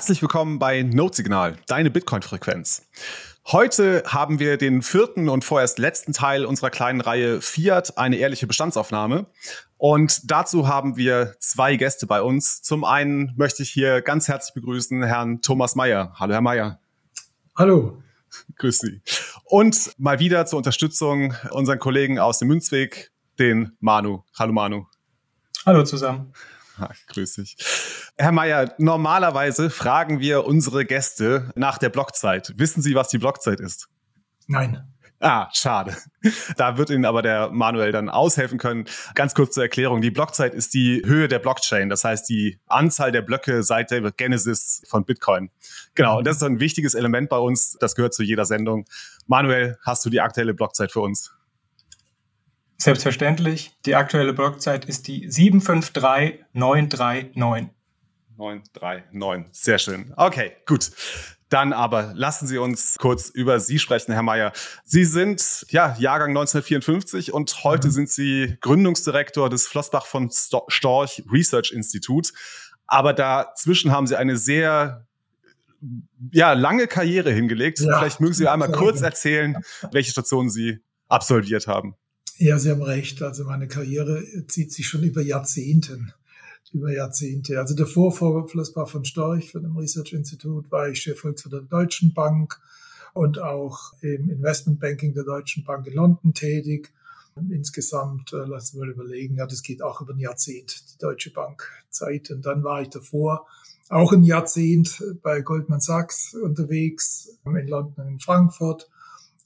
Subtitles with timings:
[0.00, 2.88] Herzlich willkommen bei Notsignal, deine Bitcoin-Frequenz.
[3.48, 8.46] Heute haben wir den vierten und vorerst letzten Teil unserer kleinen Reihe Fiat, eine ehrliche
[8.46, 9.26] Bestandsaufnahme.
[9.76, 12.62] Und dazu haben wir zwei Gäste bei uns.
[12.62, 16.14] Zum einen möchte ich hier ganz herzlich begrüßen Herrn Thomas Meyer.
[16.18, 16.80] Hallo, Herr Meyer.
[17.54, 18.02] Hallo.
[18.56, 19.02] Grüß Sie.
[19.44, 24.24] Und mal wieder zur Unterstützung unseren Kollegen aus dem Münzweg, den Manu.
[24.38, 24.86] Hallo, Manu.
[25.66, 26.32] Hallo zusammen.
[27.08, 27.56] Grüß dich.
[28.16, 32.52] Herr Mayer, normalerweise fragen wir unsere Gäste nach der Blockzeit.
[32.56, 33.88] Wissen Sie, was die Blockzeit ist?
[34.46, 34.82] Nein.
[35.22, 35.94] Ah, schade.
[36.56, 38.86] Da wird Ihnen aber der Manuel dann aushelfen können.
[39.14, 40.00] Ganz kurz zur Erklärung.
[40.00, 41.90] Die Blockzeit ist die Höhe der Blockchain.
[41.90, 45.50] Das heißt, die Anzahl der Blöcke seit der Genesis von Bitcoin.
[45.94, 46.18] Genau.
[46.18, 47.76] Und das ist ein wichtiges Element bei uns.
[47.80, 48.86] Das gehört zu jeder Sendung.
[49.26, 51.30] Manuel, hast du die aktuelle Blockzeit für uns?
[52.80, 53.72] Selbstverständlich.
[53.84, 57.68] Die aktuelle Blockzeit ist die 753939.
[58.38, 59.48] 939.
[59.52, 60.14] Sehr schön.
[60.16, 60.90] Okay, gut.
[61.50, 64.54] Dann aber lassen Sie uns kurz über Sie sprechen, Herr Mayer.
[64.84, 67.92] Sie sind ja Jahrgang 1954 und heute mhm.
[67.92, 72.32] sind Sie Gründungsdirektor des Flossbach von Storch Research Institute.
[72.86, 75.06] Aber dazwischen haben Sie eine sehr
[76.32, 77.80] ja, lange Karriere hingelegt.
[77.80, 79.58] Ja, Vielleicht mögen Sie einmal kurz erzählen,
[79.92, 80.78] welche Stationen Sie
[81.08, 81.94] absolviert haben.
[82.42, 83.20] Ja, Sie haben recht.
[83.20, 86.14] Also meine Karriere zieht sich schon über Jahrzehnten.
[86.72, 87.58] Über Jahrzehnte.
[87.58, 92.14] Also davor vor Flossbach von Storch von dem Research Institute war ich Chefvolkswirt der Deutschen
[92.14, 92.58] Bank
[93.12, 96.90] und auch im Investmentbanking der Deutschen Bank in London tätig.
[97.50, 101.34] Insgesamt, äh, lassen wir mal überlegen, ja, das geht auch über ein Jahrzehnt, die Deutsche
[101.34, 102.30] Bank Zeit.
[102.30, 103.46] Und dann war ich davor
[103.90, 108.88] auch ein Jahrzehnt bei Goldman Sachs unterwegs, in London, in Frankfurt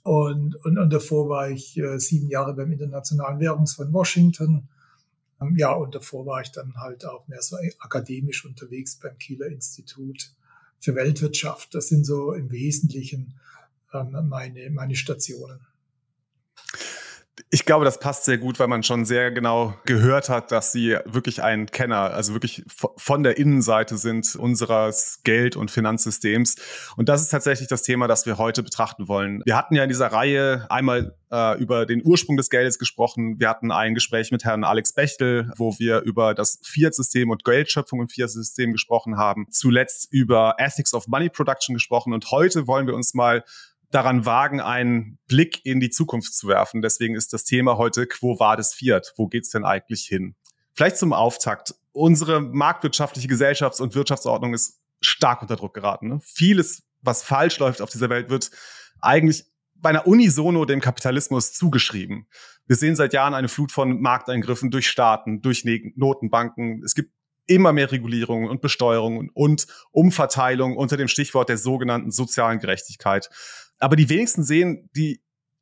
[0.05, 4.69] und, und, und davor war ich äh, sieben Jahre beim Internationalen Währungsfonds Washington.
[5.41, 9.47] Ähm, ja, und davor war ich dann halt auch mehr so akademisch unterwegs beim Kieler
[9.47, 10.31] Institut
[10.79, 11.75] für Weltwirtschaft.
[11.75, 13.41] Das sind so im Wesentlichen
[13.95, 15.67] ähm, meine, meine Stationen.
[17.51, 20.97] Ich glaube, das passt sehr gut, weil man schon sehr genau gehört hat, dass Sie
[21.05, 26.57] wirklich ein Kenner, also wirklich von der Innenseite sind unseres Geld- und Finanzsystems.
[26.97, 29.43] Und das ist tatsächlich das Thema, das wir heute betrachten wollen.
[29.47, 33.41] Wir hatten ja in dieser Reihe einmal äh, über den Ursprung des Geldes gesprochen.
[33.41, 38.01] Wir hatten ein Gespräch mit Herrn Alex Bechtel, wo wir über das Fiat-System und Geldschöpfung
[38.01, 39.47] im Fiat-System gesprochen haben.
[39.51, 42.13] Zuletzt über Ethics of Money Production gesprochen.
[42.13, 43.43] Und heute wollen wir uns mal
[43.95, 46.83] daran wagen, einen Blick in die Zukunft zu werfen.
[46.83, 49.13] Deswegen ist das Thema heute, Quo Vadis Fiat?
[49.17, 50.35] Wo geht's denn eigentlich hin?
[50.75, 51.75] Vielleicht zum Auftakt.
[51.93, 56.09] Unsere marktwirtschaftliche Gesellschafts- und Wirtschaftsordnung ist stark unter Druck geraten.
[56.09, 56.21] Ne?
[56.25, 58.51] Vieles, was falsch läuft auf dieser Welt, wird
[59.01, 59.45] eigentlich
[59.77, 62.27] beinahe unisono dem Kapitalismus zugeschrieben.
[62.67, 66.83] Wir sehen seit Jahren eine Flut von Markteingriffen durch Staaten, durch Notenbanken.
[66.83, 67.13] Es gibt
[67.47, 73.29] immer mehr Regulierungen und Besteuerungen und Umverteilung unter dem Stichwort der sogenannten sozialen Gerechtigkeit.
[73.85, 75.21] Aber die wenigsten sehen die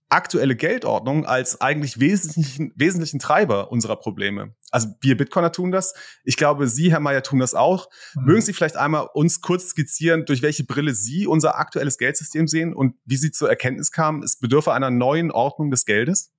[0.08, 4.54] aktuelle Geldordnung als eigentlich wesentlichen, wesentlichen Treiber unserer Probleme.
[4.70, 5.92] Also wir Bitcoiner tun das.
[6.22, 7.88] Ich glaube, Sie, Herr Mayer, tun das auch.
[8.14, 8.24] Mhm.
[8.26, 12.74] Mögen Sie vielleicht einmal uns kurz skizzieren, durch welche Brille Sie unser aktuelles Geldsystem sehen
[12.74, 16.30] und wie Sie zur Erkenntnis kamen, es bedürfe einer neuen Ordnung des Geldes?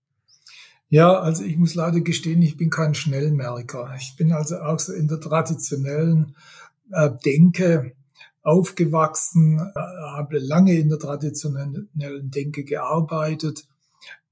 [0.87, 3.93] Ja, also ich muss leider gestehen, ich bin kein Schnellmerker.
[3.97, 6.37] Ich bin also auch so in der traditionellen
[6.93, 7.93] äh, Denke
[8.43, 13.65] aufgewachsen, äh, habe lange in der traditionellen Denke gearbeitet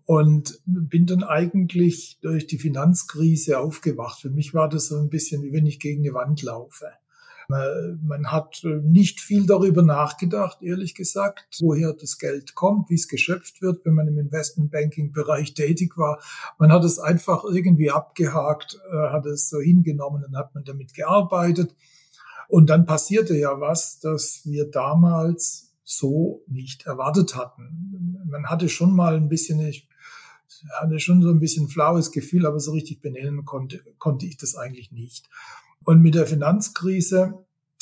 [0.06, 4.20] und bin dann eigentlich durch die Finanzkrise aufgewacht.
[4.20, 6.88] Für mich war das so ein bisschen, wie wenn ich gegen eine Wand laufe.
[7.48, 13.62] Man hat nicht viel darüber nachgedacht, ehrlich gesagt, woher das Geld kommt, wie es geschöpft
[13.62, 16.22] wird, wenn man im Investmentbanking-Bereich tätig war.
[16.58, 20.94] Man hat es einfach irgendwie abgehakt, äh, hat es so hingenommen und hat man damit
[20.94, 21.76] gearbeitet.
[22.52, 28.18] Und dann passierte ja was, das wir damals so nicht erwartet hatten.
[28.30, 29.88] Man hatte schon mal ein bisschen, ich
[30.82, 34.58] hatte schon so ein bisschen flaues Gefühl, aber so richtig benennen konnte, konnte ich das
[34.58, 35.30] eigentlich nicht.
[35.86, 37.36] Und mit der Finanzkrise,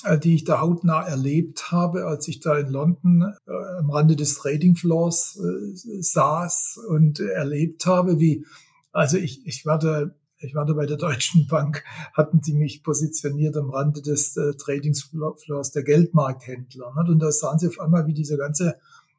[0.04, 4.15] äh, die ich da hautnah erlebt habe, als ich da in London äh, am Rande
[4.15, 8.45] des Trading Floors äh, saß und erlebt habe, wie,
[8.92, 11.83] also ich, ich war da ich war da bei der Deutschen Bank,
[12.13, 16.94] hatten die mich positioniert am Rande des äh, Tradingsfloors der Geldmarkthändler.
[16.95, 17.12] Ne?
[17.12, 18.77] Und da sahen sie auf einmal, wie dieser ganze,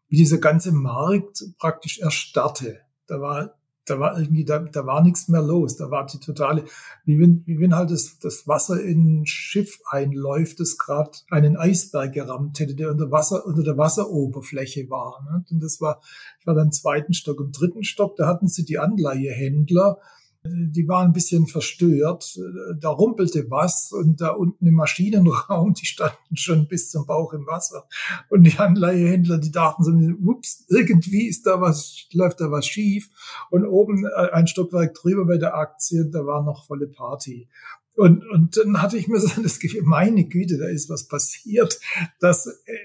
[0.08, 2.80] wie dieser ganze Markt praktisch erstarrte.
[3.06, 5.76] Da war, da war irgendwie, da, da war nichts mehr los.
[5.76, 6.64] Da war die totale,
[7.04, 11.58] wie wenn, wie wenn halt das, das Wasser in ein Schiff einläuft, das gerade einen
[11.58, 15.22] Eisberg gerammt hätte, der unter Wasser, unter der Wasseroberfläche war.
[15.30, 15.44] Ne?
[15.50, 16.00] Und das war,
[16.38, 17.40] ich war dann im zweiten Stock.
[17.40, 19.98] Im dritten Stock, da hatten sie die Anleihehändler,
[20.42, 22.38] die waren ein bisschen verstört.
[22.78, 27.46] Da rumpelte was und da unten im Maschinenraum, die standen schon bis zum Bauch im
[27.46, 27.86] Wasser.
[28.30, 29.92] Und die Anleihehändler, die dachten so,
[30.26, 33.10] ups, irgendwie ist da was, läuft da was schief.
[33.50, 37.48] Und oben äh, ein Stockwerk drüber bei der Aktie, da war noch volle Party.
[37.96, 41.78] Und, und dann hatte ich mir so das Gefühl, meine Güte, da ist was passiert.
[42.18, 42.76] Das äh,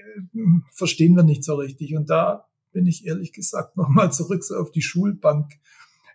[0.72, 1.96] verstehen wir nicht so richtig.
[1.96, 5.54] Und da bin ich ehrlich gesagt nochmal zurück so auf die Schulbank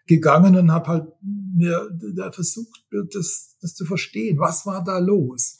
[0.07, 4.39] gegangen und habe halt mir da versucht, das, das zu verstehen.
[4.39, 5.57] Was war da los?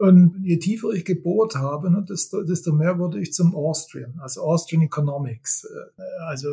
[0.00, 4.40] Und je tiefer ich gebohrt habe, ne, desto, desto mehr wurde ich zum Austrian, also
[4.40, 6.48] Austrian Economics, äh, also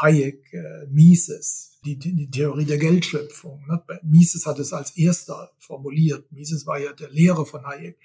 [0.00, 3.64] Hayek, äh, Mises, die, die Theorie der Geldschöpfung.
[3.68, 3.80] Ne.
[4.02, 6.32] Mises hat es als erster formuliert.
[6.32, 7.96] Mises war ja der Lehrer von Hayek.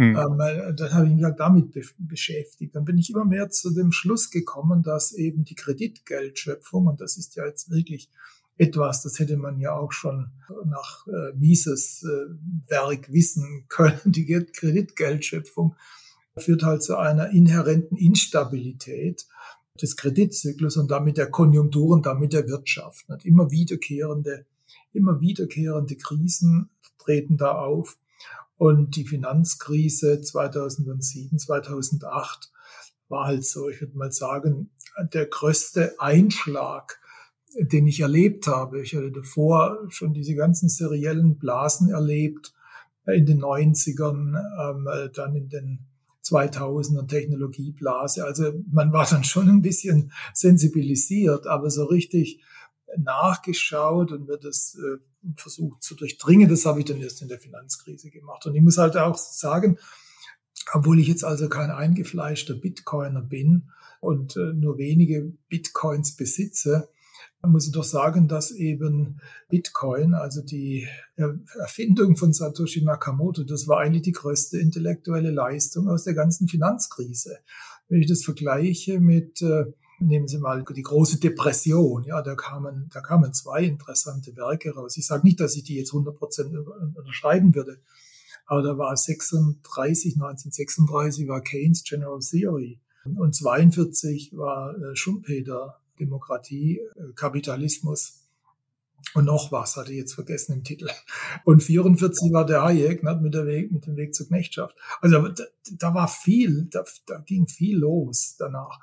[0.00, 0.16] Hm.
[0.16, 2.74] Ähm, äh, dann habe ich mich halt damit be beschäftigt.
[2.74, 7.18] Dann bin ich immer mehr zu dem Schluss gekommen, dass eben die Kreditgeldschöpfung, und das
[7.18, 8.08] ist ja jetzt wirklich
[8.56, 10.30] etwas, das hätte man ja auch schon
[10.64, 12.32] nach äh, Mises äh,
[12.70, 15.76] Werk wissen können, die Kreditgeldschöpfung
[16.38, 19.26] führt halt zu einer inhärenten Instabilität
[19.82, 23.04] des Kreditzyklus und damit der Konjunktur und damit der Wirtschaft.
[23.24, 24.46] Immer wiederkehrende,
[24.94, 27.98] immer wiederkehrende Krisen treten da auf.
[28.60, 32.52] Und die Finanzkrise 2007, 2008
[33.08, 34.68] war halt so, ich würde mal sagen,
[35.14, 37.00] der größte Einschlag,
[37.58, 38.82] den ich erlebt habe.
[38.82, 42.52] Ich hatte davor schon diese ganzen seriellen Blasen erlebt,
[43.06, 45.86] in den 90ern, ähm, dann in den
[46.22, 48.26] 2000er Technologieblase.
[48.26, 52.42] Also man war dann schon ein bisschen sensibilisiert, aber so richtig
[52.98, 54.98] nachgeschaut und wird das äh,
[55.36, 56.48] versucht zu durchdringen.
[56.48, 58.46] Das habe ich dann erst in der Finanzkrise gemacht.
[58.46, 59.78] Und ich muss halt auch sagen,
[60.72, 63.70] obwohl ich jetzt also kein eingefleischter Bitcoiner bin
[64.00, 66.88] und äh, nur wenige Bitcoins besitze,
[67.48, 70.86] muss ich doch sagen, dass eben Bitcoin, also die
[71.58, 77.38] Erfindung von Satoshi Nakamoto, das war eigentlich die größte intellektuelle Leistung aus der ganzen Finanzkrise.
[77.88, 79.64] Wenn ich das vergleiche mit äh,
[80.02, 82.04] Nehmen Sie mal die große Depression.
[82.04, 84.96] Ja, da kamen, da kamen zwei interessante Werke raus.
[84.96, 86.56] Ich sage nicht, dass ich die jetzt 100 Prozent
[86.94, 87.78] unterschreiben würde,
[88.46, 96.78] aber da war 36, 1936 war Keynes General Theory und 42 war äh, Schumpeter Demokratie,
[96.78, 98.20] äh, Kapitalismus
[99.14, 100.88] und noch was, hatte ich jetzt vergessen im Titel.
[101.44, 104.76] Und 44 war der Hayek ne, mit, der Weg, mit dem Weg zur Knechtschaft.
[105.00, 108.78] Also da, da war viel, da, da ging viel los danach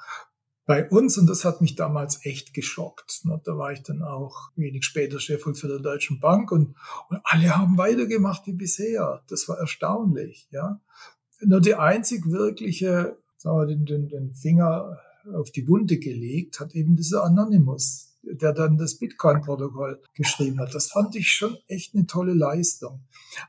[0.68, 3.22] bei uns, und das hat mich damals echt geschockt.
[3.24, 3.42] Ne?
[3.46, 6.76] Da war ich dann auch wenig später Chefvolkswirt der Deutschen Bank und,
[7.10, 9.24] und alle haben weitergemacht wie bisher.
[9.30, 10.82] Das war erstaunlich, ja.
[11.40, 15.00] Nur die einzig wirkliche, sagen wir, den, den, den Finger
[15.34, 20.74] auf die Wunde gelegt hat eben dieser Anonymous der dann das Bitcoin-Protokoll geschrieben hat.
[20.74, 23.02] Das fand ich schon echt eine tolle Leistung.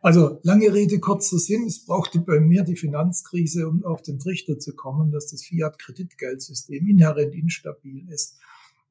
[0.03, 1.67] Also lange Rede, kurzer Sinn.
[1.67, 6.87] Es brauchte bei mir die Finanzkrise, um auf den Trichter zu kommen, dass das Fiat-Kreditgeldsystem
[6.87, 8.39] inhärent instabil ist.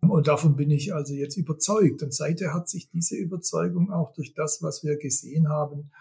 [0.01, 2.03] Und davon bin ich also jetzt überzeugt.
[2.03, 5.91] Und seither hat sich diese Überzeugung auch durch das, was wir gesehen haben,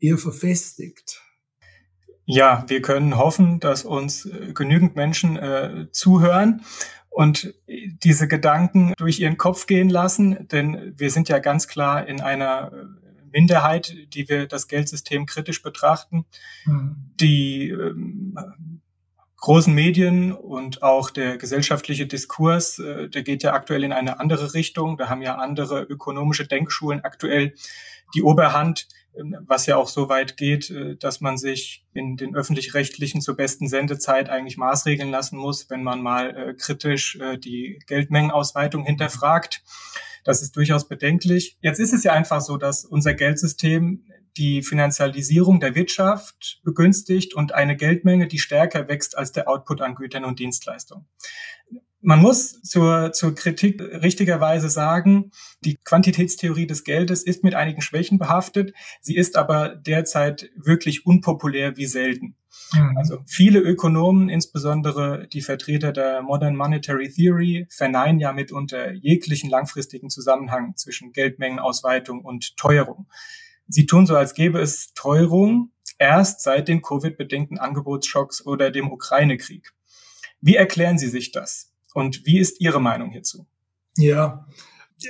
[0.00, 1.22] eher verfestigt.
[2.28, 6.62] Ja, wir können hoffen, dass uns äh, genügend Menschen äh, zuhören
[7.16, 12.20] und diese Gedanken durch ihren Kopf gehen lassen, denn wir sind ja ganz klar in
[12.20, 12.84] einer äh,
[13.32, 16.26] Minderheit, die wir das Geldsystem kritisch betrachten.
[16.66, 17.14] Mhm.
[17.18, 18.36] Die ähm,
[19.38, 24.52] großen Medien und auch der gesellschaftliche Diskurs, äh, der geht ja aktuell in eine andere
[24.52, 24.98] Richtung.
[24.98, 27.54] Da haben ja andere ökonomische Denkschulen aktuell
[28.14, 28.88] die Oberhand.
[29.18, 33.36] Ähm, was ja auch so weit geht, äh, dass man sich in den öffentlich-rechtlichen zur
[33.36, 39.62] besten Sendezeit eigentlich maßregeln lassen muss, wenn man mal äh, kritisch äh, die Geldmengenausweitung hinterfragt.
[40.24, 41.56] Das ist durchaus bedenklich.
[41.60, 44.04] Jetzt ist es ja einfach so, dass unser Geldsystem
[44.36, 49.94] die Finanzialisierung der Wirtschaft begünstigt und eine Geldmenge, die stärker wächst als der Output an
[49.94, 51.06] Gütern und Dienstleistungen.
[52.00, 55.30] Man muss zur, zur Kritik richtigerweise sagen,
[55.64, 58.74] die Quantitätstheorie des Geldes ist mit einigen Schwächen behaftet.
[59.00, 62.36] Sie ist aber derzeit wirklich unpopulär wie selten.
[62.72, 62.96] Mhm.
[62.96, 70.10] Also viele Ökonomen, insbesondere die Vertreter der Modern Monetary Theory, verneinen ja mitunter jeglichen langfristigen
[70.10, 73.08] Zusammenhang zwischen Geldmengenausweitung und Teuerung.
[73.68, 79.72] Sie tun so, als gäbe es Teuerung erst seit den Covid-bedingten Angebotsschocks oder dem Ukraine-Krieg.
[80.40, 81.72] Wie erklären Sie sich das?
[81.96, 83.46] Und wie ist Ihre Meinung hierzu?
[83.96, 84.46] Ja,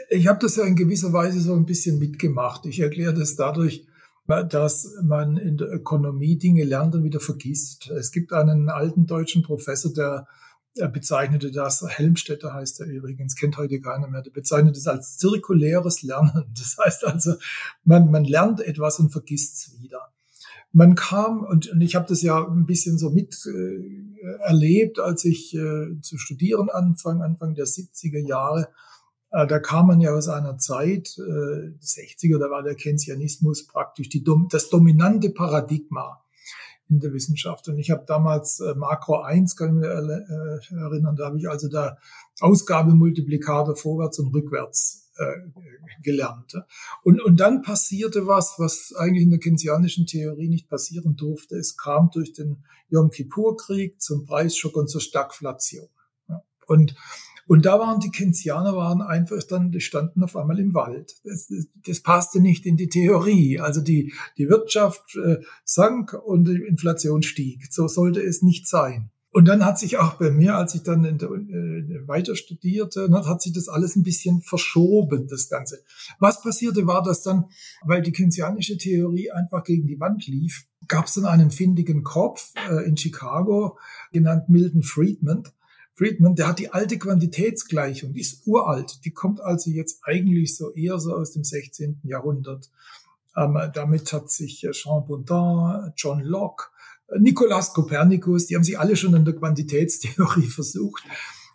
[0.08, 2.64] ich habe das ja in gewisser Weise so ein bisschen mitgemacht.
[2.64, 3.84] Ich erkläre das dadurch,
[4.28, 7.90] dass man in der Ökonomie Dinge lernt und wieder vergisst.
[7.90, 10.28] Es gibt einen alten deutschen Professor, der
[10.76, 15.18] er bezeichnete das, Helmstädter heißt er übrigens, kennt heute keiner mehr, der bezeichnet es als
[15.18, 16.44] zirkuläres Lernen.
[16.56, 17.34] Das heißt also,
[17.82, 20.12] man, man lernt etwas und vergisst es wieder.
[20.70, 25.24] Man kam, und, und ich habe das ja ein bisschen so mit äh, erlebt, als
[25.24, 28.68] ich äh, zu studieren anfang, Anfang der 70er Jahre,
[29.30, 34.08] äh, da kam man ja aus einer Zeit, äh, 60er, da war der Keynesianismus praktisch
[34.08, 36.22] die, das dominante Paradigma
[36.88, 37.68] in der Wissenschaft.
[37.68, 41.48] Und ich habe damals äh, Makro 1, kann ich mir äh, erinnern, da habe ich
[41.48, 41.98] also da
[42.40, 45.62] Ausgabemultiplikator vorwärts und rückwärts äh,
[46.02, 46.54] gelernt.
[47.02, 51.56] Und, und dann passierte was, was eigentlich in der keynesianischen Theorie nicht passieren durfte.
[51.56, 55.88] Es kam durch den Yom Kippur-Krieg zum Preisschock und zur Stagflation.
[56.66, 56.94] Und
[57.48, 61.14] und da waren die Keynesianer waren einfach dann, die standen auf einmal im Wald.
[61.22, 61.48] Das,
[61.86, 63.60] das passte nicht in die Theorie.
[63.60, 67.72] Also die, die Wirtschaft äh, sank und die Inflation stieg.
[67.72, 69.10] So sollte es nicht sein.
[69.36, 73.22] Und dann hat sich auch bei mir, als ich dann der, äh, weiter studierte, ne,
[73.26, 75.82] hat sich das alles ein bisschen verschoben, das Ganze.
[76.18, 77.44] Was passierte war, dass dann,
[77.82, 82.54] weil die keynesianische Theorie einfach gegen die Wand lief, gab es dann einen findigen Kopf
[82.70, 83.78] äh, in Chicago,
[84.10, 85.42] genannt Milton Friedman,
[85.96, 90.72] Friedman, der hat die alte Quantitätsgleichung, die ist uralt, die kommt also jetzt eigentlich so
[90.72, 92.00] eher so aus dem 16.
[92.04, 92.70] Jahrhundert.
[93.36, 96.68] Ähm, damit hat sich äh, Jean Baudin, John Locke,
[97.18, 101.04] Nikolaus Kopernikus, die haben sich alle schon in der Quantitätstheorie versucht.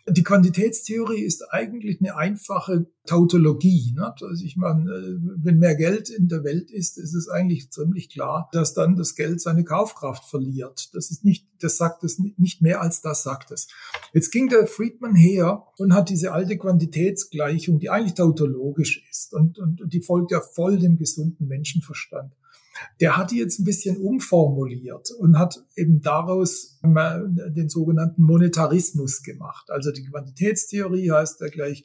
[0.08, 3.94] Die Quantitätstheorie ist eigentlich eine einfache Tautologie.
[3.96, 4.12] Ne?
[4.20, 8.10] Also ich meine, äh, wenn mehr Geld in der Welt ist, ist es eigentlich ziemlich
[8.10, 10.90] klar, dass dann das Geld seine Kaufkraft verliert.
[10.94, 13.68] Das ist nicht, das sagt es nicht mehr als das sagt es.
[14.12, 19.60] Jetzt ging der Friedman her und hat diese alte Quantitätsgleichung, die eigentlich tautologisch ist und,
[19.60, 22.34] und die folgt ja voll dem gesunden Menschenverstand
[23.00, 29.70] der hat die jetzt ein bisschen umformuliert und hat eben daraus den sogenannten Monetarismus gemacht.
[29.70, 31.84] Also die Quantitätstheorie heißt ja gleich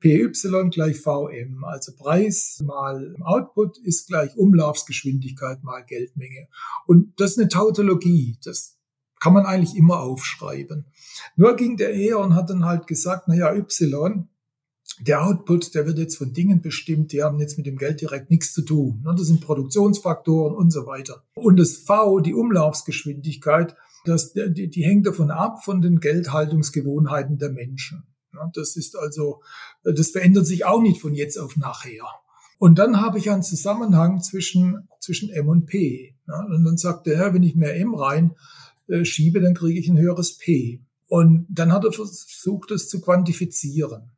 [0.00, 0.30] PY
[0.70, 6.48] gleich VM, also Preis mal Output ist gleich Umlaufsgeschwindigkeit mal Geldmenge.
[6.86, 8.76] Und das ist eine Tautologie, das
[9.20, 10.86] kann man eigentlich immer aufschreiben.
[11.34, 14.28] Nur ging der her und hat dann halt gesagt, na ja, Y
[15.00, 18.30] der Output, der wird jetzt von Dingen bestimmt, die haben jetzt mit dem Geld direkt
[18.30, 19.04] nichts zu tun.
[19.04, 21.22] Das sind Produktionsfaktoren und so weiter.
[21.34, 27.50] Und das V, die Umlaufsgeschwindigkeit, das, die, die hängt davon ab von den Geldhaltungsgewohnheiten der
[27.50, 28.04] Menschen.
[28.54, 29.42] Das ist also,
[29.82, 32.04] das verändert sich auch nicht von jetzt auf nachher.
[32.58, 36.16] Und dann habe ich einen Zusammenhang zwischen, zwischen M und P.
[36.26, 38.34] Und dann sagt der Herr, wenn ich mehr M rein
[38.88, 40.82] äh, schiebe, dann kriege ich ein höheres P.
[41.08, 44.10] Und dann hat er versucht, das zu quantifizieren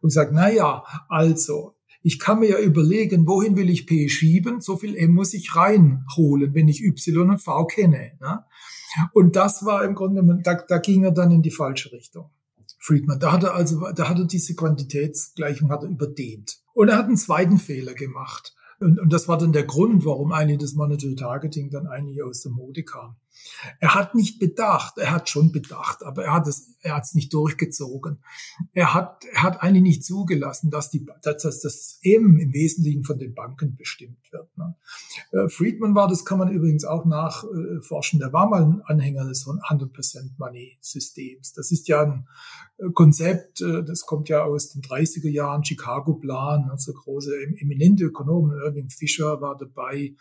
[0.00, 4.60] und sagt, na ja, also, ich kann mir ja überlegen, wohin will ich P schieben?
[4.60, 8.12] So viel M muss ich reinholen, wenn ich Y und V kenne.
[8.20, 8.44] Ne?
[9.12, 12.30] Und das war im Grunde, da, da ging er dann in die falsche Richtung.
[12.78, 16.58] Friedman, da hat er also, da hat er diese Quantitätsgleichung hat er überdehnt.
[16.74, 18.54] Und er hat einen zweiten Fehler gemacht.
[18.80, 22.42] Und, und das war dann der Grund, warum eigentlich das Monetary Targeting dann eigentlich aus
[22.42, 23.16] der Mode kam.
[23.80, 27.14] Er hat nicht bedacht, er hat schon bedacht, aber er hat es, er hat es
[27.14, 28.18] nicht durchgezogen.
[28.72, 33.18] Er hat, er hat eigentlich nicht zugelassen, dass die, dass, das M im Wesentlichen von
[33.18, 34.48] den Banken bestimmt wird.
[34.56, 34.74] Ne?
[35.32, 39.46] Äh, Friedman war, das kann man übrigens auch nachforschen, der war mal ein Anhänger des
[39.46, 41.52] 100% Money Systems.
[41.52, 42.26] Das ist ja ein
[42.78, 48.04] äh, Konzept, äh, das kommt ja aus den 30er Jahren, Chicago Plan, also große eminente
[48.04, 50.12] Ökonomen, Irving Fisher war dabei,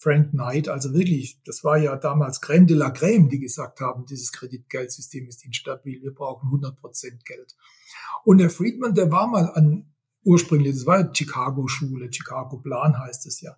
[0.00, 4.06] Frank Knight, also wirklich, das war ja damals Crème de la Crème, die gesagt haben,
[4.06, 7.56] dieses Kreditgeldsystem ist instabil, wir brauchen 100 Prozent Geld.
[8.24, 9.92] Und der Friedman, der war mal an
[10.28, 13.56] ursprünglich, das war Chicago-Schule, Chicago-Plan heißt es ja.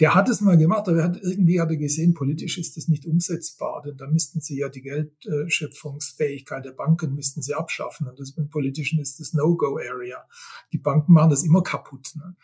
[0.00, 2.88] Der hat es mal gemacht, aber er hat, irgendwie hat er gesehen, politisch ist das
[2.88, 8.18] nicht umsetzbar, denn da müssten sie ja die Geldschöpfungsfähigkeit der Banken müssten sie abschaffen und
[8.18, 10.24] das im Politischen ist das No-Go-Area.
[10.72, 12.12] Die Banken machen das immer kaputt.
[12.14, 12.36] Ne?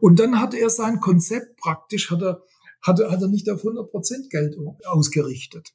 [0.00, 2.42] Und dann hat er sein Konzept praktisch, hat er
[2.82, 4.56] hat, hat er nicht auf 100 Prozent Geld
[4.86, 5.72] ausgerichtet.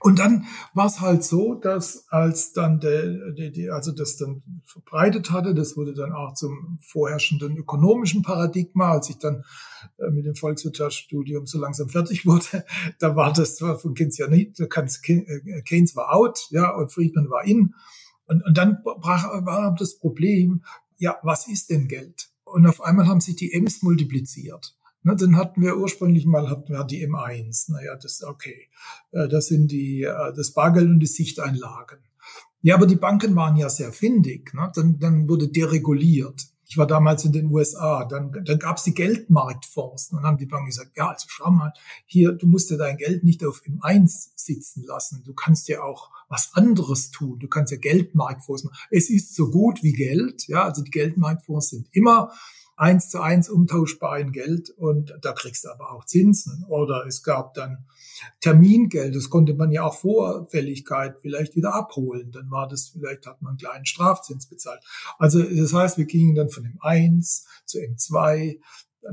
[0.00, 4.42] Und dann war es halt so, dass als dann der, der, der, also das dann
[4.64, 9.44] verbreitet hatte, das wurde dann auch zum vorherrschenden ökonomischen Paradigma, als ich dann
[9.98, 12.64] äh, mit dem Volkswirtschaftsstudium so langsam fertig wurde,
[12.98, 17.30] da war das zwar von Keynes ja nicht, äh, Keynes war out, ja, und Friedman
[17.30, 17.74] war in.
[18.26, 20.62] Und, und dann war das Problem,
[20.98, 22.28] ja, was ist denn Geld?
[22.44, 24.75] Und auf einmal haben sich die M's multipliziert.
[25.06, 27.70] Na, dann hatten wir ursprünglich mal hatten wir die M1.
[27.70, 28.66] Naja, das okay.
[29.12, 32.00] Äh, das sind die äh, das Bargeld und die Sichteinlagen.
[32.60, 34.52] Ja, aber die Banken waren ja sehr findig.
[34.52, 34.68] Ne?
[34.74, 36.48] Dann, dann wurde dereguliert.
[36.64, 40.08] Ich war damals in den USA, dann, dann gab es die Geldmarktfonds.
[40.10, 41.72] Dann haben die Banken gesagt, ja, also schau mal,
[42.06, 45.22] hier, du musst ja dein Geld nicht auf im Eins sitzen lassen.
[45.24, 47.38] Du kannst ja auch was anderes tun.
[47.38, 48.76] Du kannst ja Geldmarktfonds machen.
[48.90, 50.48] Es ist so gut wie Geld.
[50.48, 52.32] Ja, also die Geldmarktfonds sind immer
[52.76, 56.64] eins zu eins umtauschbar in Geld und da kriegst du aber auch Zinsen.
[56.68, 57.86] Oder es gab dann
[58.40, 62.32] Termingeld, das konnte man ja auch vor Fälligkeit vielleicht wieder abholen.
[62.32, 64.80] Dann war das, vielleicht hat man einen kleinen Strafzins bezahlt.
[65.18, 68.58] Also das heißt, wir gingen dann von M1 zu M2.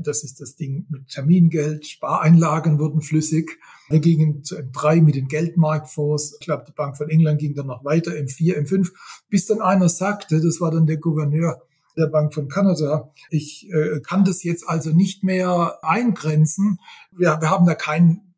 [0.02, 1.86] Das ist das Ding mit Termingeld.
[1.86, 3.58] Spareinlagen wurden flüssig.
[3.88, 6.36] Wir gingen zu M3 mit den Geldmarktfonds.
[6.40, 8.90] Ich glaube, die Bank von England ging dann noch weiter, M4, M5,
[9.28, 11.62] bis dann einer sagte, das war dann der Gouverneur,
[11.96, 13.10] der Bank von Kanada.
[13.30, 16.78] Ich äh, kann das jetzt also nicht mehr eingrenzen.
[17.12, 18.34] Wir, wir haben da keinen,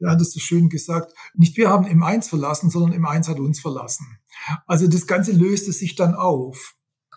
[0.00, 3.60] er hat es so schön gesagt, nicht wir haben M1 verlassen, sondern M1 hat uns
[3.60, 4.18] verlassen.
[4.66, 6.74] Also das Ganze löste sich dann auf.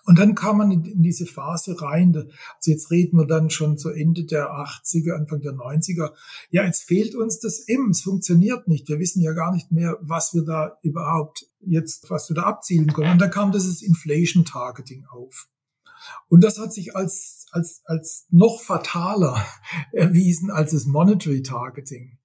[0.07, 2.15] Und dann kam man in, diese Phase rein.
[2.15, 6.12] Also jetzt reden wir dann schon zu Ende der 80er, Anfang der 90er.
[6.51, 7.89] Ja, jetzt fehlt uns das M.
[7.89, 8.88] Es funktioniert nicht.
[8.88, 12.93] Wir wissen ja gar nicht mehr, was wir da überhaupt jetzt, was wir da abzielen
[12.93, 13.13] können.
[13.13, 15.48] Und dann kam dieses Inflation Targeting auf.
[16.29, 19.45] Und das hat sich als, als, als noch fataler
[19.91, 22.17] erwiesen als das Monetary Targeting.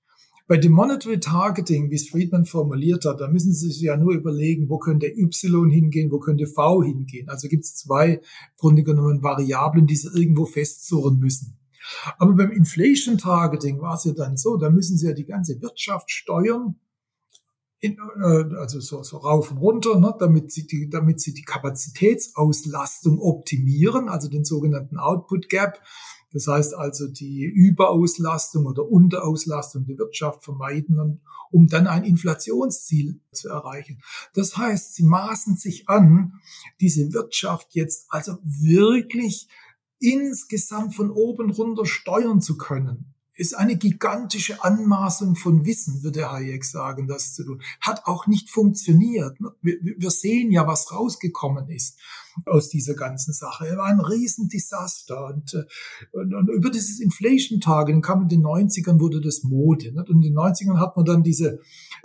[0.46, 4.14] Bei dem Monetary Targeting, wie es Friedman formuliert hat, da müssen Sie sich ja nur
[4.14, 7.28] überlegen, wo könnte Y hingehen, wo könnte V hingehen.
[7.28, 8.20] Also gibt es zwei, im
[8.58, 11.56] Grunde genommen, Variablen, die Sie irgendwo festzurren müssen.
[12.18, 15.62] Aber beim Inflation Targeting war es ja dann so, da müssen Sie ja die ganze
[15.62, 16.74] Wirtschaft steuern
[17.80, 21.42] in, äh, also so, so rauf und runter, ne, damit, sie die, damit sie die
[21.42, 25.80] Kapazitätsauslastung optimieren, also den sogenannten Output Gap.
[26.32, 31.20] Das heißt also die Überauslastung oder Unterauslastung der Wirtschaft vermeiden,
[31.50, 34.00] um dann ein Inflationsziel zu erreichen.
[34.34, 36.34] Das heißt, sie maßen sich an,
[36.80, 39.48] diese Wirtschaft jetzt also wirklich
[39.98, 46.62] insgesamt von oben runter steuern zu können ist eine gigantische Anmaßung von Wissen, würde Hayek
[46.62, 47.62] sagen, das zu tun.
[47.80, 49.38] Hat auch nicht funktioniert.
[49.62, 51.96] Wir, sehen ja, was rausgekommen ist
[52.46, 53.68] aus dieser ganzen Sache.
[53.68, 55.26] Er war ein Riesendesaster.
[55.26, 55.64] Und, äh,
[56.12, 59.92] und, und über dieses Inflation-Targeting kam in den 90ern, wurde das Mode.
[59.92, 60.08] Nicht?
[60.08, 61.60] Und in den 90ern hat man dann diese,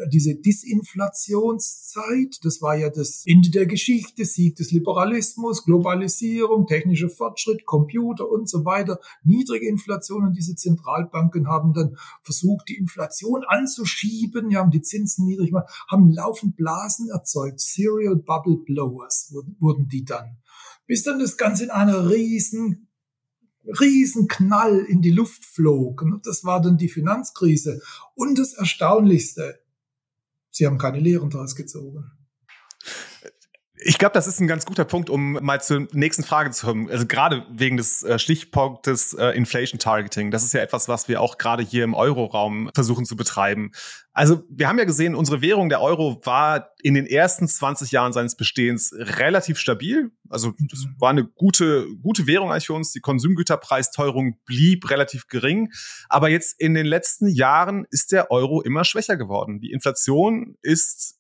[0.07, 2.39] diese Disinflationszeit.
[2.43, 8.49] Das war ja das Ende der Geschichte, Sieg des Liberalismus, Globalisierung, technischer Fortschritt, Computer und
[8.49, 8.99] so weiter.
[9.23, 15.25] Niedrige Inflation und diese Zentralbanken haben dann versucht, die Inflation anzuschieben, ja, haben die Zinsen
[15.25, 17.60] niedrig gemacht, haben laufend Blasen erzeugt.
[17.60, 20.24] Serial Bubble Blowers wurden, die dann.
[20.88, 22.88] Bis dann das Ganze in einer riesen,
[23.63, 26.02] riesen Knall in die Luft flog.
[26.02, 27.82] Und das war dann die Finanzkrise.
[28.13, 29.60] Und das Erstaunlichste,
[30.50, 32.12] sie haben keine Lehren daraus gezogen.
[33.77, 36.89] Ich glaube, das ist ein ganz guter Punkt, um mal zur nächsten Frage zu kommen.
[36.89, 40.31] Also gerade wegen des äh, Stichpunktes äh, Inflation Targeting.
[40.31, 43.71] Das ist ja etwas, was wir auch gerade hier im Euroraum versuchen zu betreiben.
[44.13, 48.13] Also wir haben ja gesehen, unsere Währung, der Euro, war in den ersten 20 Jahren
[48.13, 50.09] seines Bestehens relativ stabil.
[50.29, 52.93] Also das war eine gute, gute Währung eigentlich für uns.
[52.93, 55.73] Die Konsumgüterpreisteuerung blieb relativ gering.
[56.07, 59.59] Aber jetzt in den letzten Jahren ist der Euro immer schwächer geworden.
[59.59, 61.19] Die Inflation ist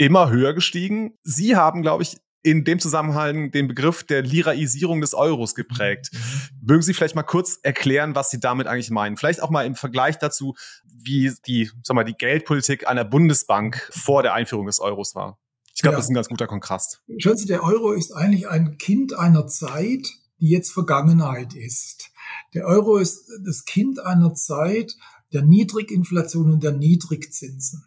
[0.00, 1.12] immer höher gestiegen.
[1.22, 6.08] Sie haben, glaube ich, in dem Zusammenhang den Begriff der Liraisierung des Euros geprägt.
[6.12, 6.18] Mhm.
[6.62, 9.18] Mögen Sie vielleicht mal kurz erklären, was Sie damit eigentlich meinen?
[9.18, 14.22] Vielleicht auch mal im Vergleich dazu, wie die, sag mal, die Geldpolitik einer Bundesbank vor
[14.22, 15.38] der Einführung des Euros war.
[15.74, 15.98] Ich glaube, ja.
[15.98, 17.02] das ist ein ganz guter Kontrast.
[17.18, 20.08] Schauen Sie, der Euro ist eigentlich ein Kind einer Zeit,
[20.40, 22.10] die jetzt Vergangenheit ist.
[22.54, 24.96] Der Euro ist das Kind einer Zeit
[25.34, 27.84] der Niedriginflation und der Niedrigzinsen.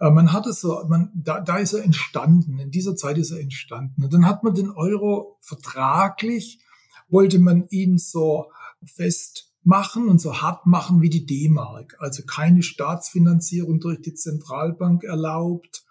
[0.00, 3.30] Äh, man hat es so, man, da, da ist er entstanden, in dieser Zeit ist
[3.30, 4.02] er entstanden.
[4.02, 6.58] Und dann hat man den Euro vertraglich,
[7.08, 8.50] wollte man ihn so
[8.96, 11.96] fest machen und so hart machen wie die D-Mark.
[11.98, 15.84] Also keine Staatsfinanzierung durch die Zentralbank erlaubt.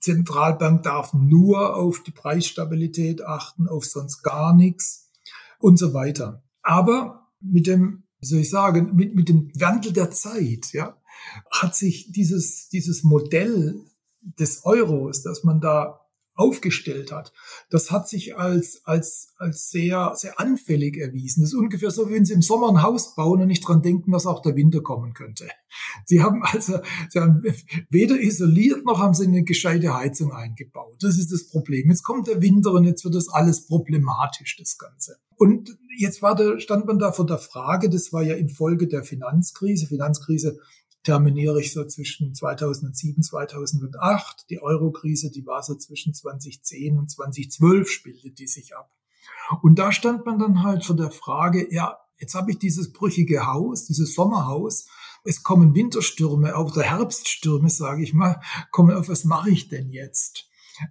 [0.00, 5.08] Zentralbank darf nur auf die Preisstabilität achten, auf sonst gar nichts
[5.58, 6.42] und so weiter.
[6.62, 10.96] Aber mit dem, wie soll ich sagen, mit, mit dem Wandel der Zeit, ja,
[11.50, 13.80] hat sich dieses, dieses Modell
[14.38, 16.00] des Euros, das man da
[16.40, 17.32] aufgestellt hat,
[17.68, 21.42] das hat sich als, als, als sehr, sehr anfällig erwiesen.
[21.42, 23.82] Das ist ungefähr so, wie wenn Sie im Sommer ein Haus bauen und nicht dran
[23.82, 25.48] denken, dass auch der Winter kommen könnte.
[26.06, 26.78] Sie haben also,
[27.10, 27.42] Sie haben
[27.90, 30.96] weder isoliert noch haben Sie eine gescheite Heizung eingebaut.
[31.00, 31.90] Das ist das Problem.
[31.90, 35.18] Jetzt kommt der Winter und jetzt wird das alles problematisch, das Ganze.
[35.36, 39.04] Und jetzt war da, stand man da vor der Frage, das war ja infolge der
[39.04, 39.86] Finanzkrise.
[39.86, 40.58] Finanzkrise
[41.02, 44.46] terminiere ich so zwischen 2007, 2008.
[44.50, 48.90] Die Eurokrise, die war so zwischen 2010 und 2012 spielte die sich ab.
[49.62, 53.46] Und da stand man dann halt vor der Frage, ja, jetzt habe ich dieses brüchige
[53.46, 54.86] Haus, dieses Sommerhaus,
[55.24, 59.90] es kommen Winterstürme, auch der Herbststürme, sage ich mal, kommen auf, was mache ich denn
[59.90, 60.46] jetzt?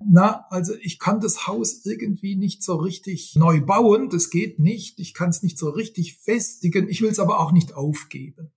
[0.08, 5.00] Na, also ich kann das Haus irgendwie nicht so richtig neu bauen, das geht nicht.
[5.00, 8.52] Ich kann es nicht so richtig festigen, ich will es aber auch nicht aufgeben.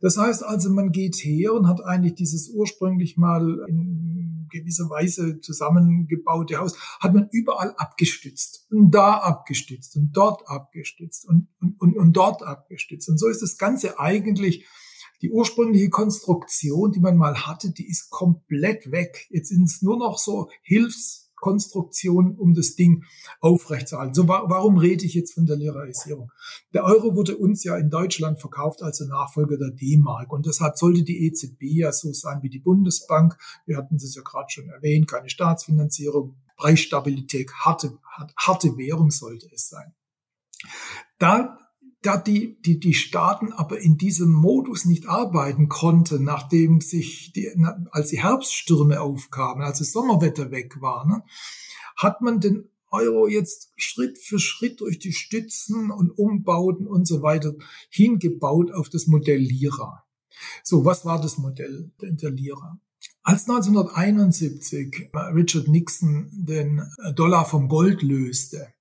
[0.00, 5.40] Das heißt also, man geht her und hat eigentlich dieses ursprünglich mal in gewisser Weise
[5.40, 11.96] zusammengebaute Haus, hat man überall abgestützt und da abgestützt und dort abgestützt und, und, und,
[11.96, 13.08] und dort abgestützt.
[13.08, 14.66] Und so ist das Ganze eigentlich
[15.22, 19.26] die ursprüngliche Konstruktion, die man mal hatte, die ist komplett weg.
[19.30, 20.48] Jetzt sind es nur noch so
[21.40, 23.04] Hilfskonstruktionen, um das Ding
[23.40, 24.14] aufrechtzuerhalten.
[24.14, 26.30] So, warum rede ich jetzt von der Liraisierung?
[26.72, 30.78] Der Euro wurde uns ja in Deutschland verkauft als der Nachfolger der D-Mark und deshalb
[30.78, 33.36] sollte die EZB ja so sein wie die Bundesbank.
[33.66, 37.98] Wir hatten es ja gerade schon erwähnt, keine Staatsfinanzierung, Preisstabilität, harte,
[38.36, 39.94] harte Währung sollte es sein.
[41.18, 41.58] Da
[42.02, 47.50] da die, die, die Staaten aber in diesem Modus nicht arbeiten konnten, nachdem sich die,
[47.90, 51.22] als die Herbststürme aufkamen, als das Sommerwetter weg war, ne,
[51.96, 57.22] hat man den Euro jetzt Schritt für Schritt durch die Stützen und Umbauten und so
[57.22, 57.54] weiter
[57.90, 60.04] hingebaut auf das Modell Lira.
[60.64, 62.80] So, was war das Modell der Lira?
[63.22, 66.82] Als 1971 Richard Nixon den
[67.14, 68.72] Dollar vom Gold löste,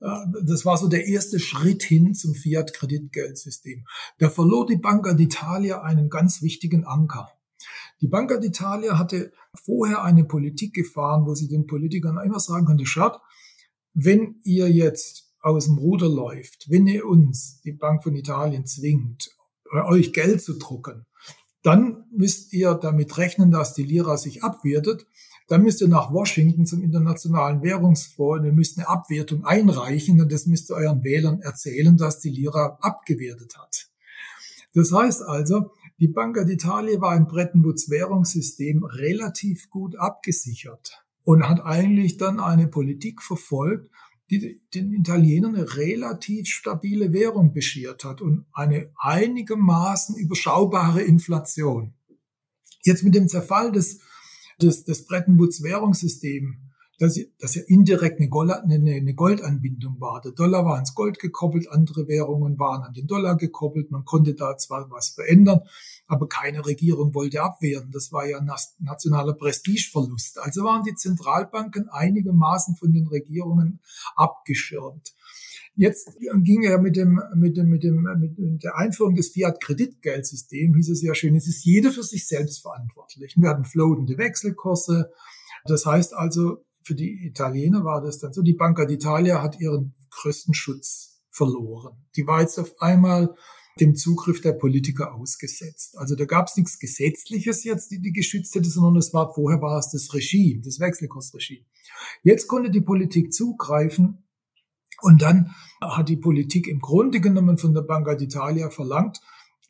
[0.00, 3.84] das war so der erste Schritt hin zum Fiat-Kreditgeldsystem.
[4.18, 7.28] Da verlor die Banca d'Italia einen ganz wichtigen Anker.
[8.00, 12.86] Die Banca d'Italia hatte vorher eine Politik gefahren, wo sie den Politikern immer sagen konnte,
[12.86, 13.20] schaut,
[13.92, 19.30] wenn ihr jetzt aus dem Ruder läuft, wenn ihr uns, die Bank von Italien, zwingt,
[19.72, 21.06] euch Geld zu drucken,
[21.62, 25.06] dann müsst ihr damit rechnen, dass die Lira sich abwertet
[25.48, 30.30] dann müsst ihr nach Washington zum Internationalen Währungsfonds und ihr müsst eine Abwertung einreichen und
[30.30, 33.88] das müsst ihr euren Wählern erzählen, dass die Lira abgewertet hat.
[34.74, 41.48] Das heißt also, die Banca d'Italia war im Bretton Woods Währungssystem relativ gut abgesichert und
[41.48, 43.90] hat eigentlich dann eine Politik verfolgt,
[44.30, 51.94] die den Italienern eine relativ stabile Währung beschert hat und eine einigermaßen überschaubare Inflation.
[52.84, 54.00] Jetzt mit dem Zerfall des
[54.58, 56.58] das, das Bretton Woods Währungssystem,
[56.98, 58.30] das, das ja indirekt eine,
[58.74, 60.20] eine, Goldanbindung war.
[60.20, 63.92] Der Dollar war ans Gold gekoppelt, andere Währungen waren an den Dollar gekoppelt.
[63.92, 65.60] Man konnte da zwar was verändern,
[66.08, 67.92] aber keine Regierung wollte abwehren.
[67.92, 68.40] Das war ja
[68.80, 70.40] nationaler Prestigeverlust.
[70.40, 73.78] Also waren die Zentralbanken einigermaßen von den Regierungen
[74.16, 75.14] abgeschirmt.
[75.80, 78.02] Jetzt ging er mit dem, mit dem, mit dem,
[78.36, 82.58] mit der Einführung des Fiat-Kreditgeldsystems, hieß es ja schön, es ist jeder für sich selbst
[82.58, 83.36] verantwortlich.
[83.36, 85.12] Wir hatten floatende Wechselkurse.
[85.66, 89.94] Das heißt also, für die Italiener war das dann so, die Banca d'Italia hat ihren
[90.10, 91.96] größten Schutz verloren.
[92.16, 93.36] Die war jetzt auf einmal
[93.78, 95.96] dem Zugriff der Politiker ausgesetzt.
[95.96, 99.62] Also da gab es nichts Gesetzliches jetzt, die die geschützt hätte, sondern es war vorher
[99.62, 101.64] war es das Regime, das Wechselkursregime.
[102.24, 104.24] Jetzt konnte die Politik zugreifen
[105.00, 109.20] und dann hat die Politik im Grunde genommen von der Banca d'Italia verlangt,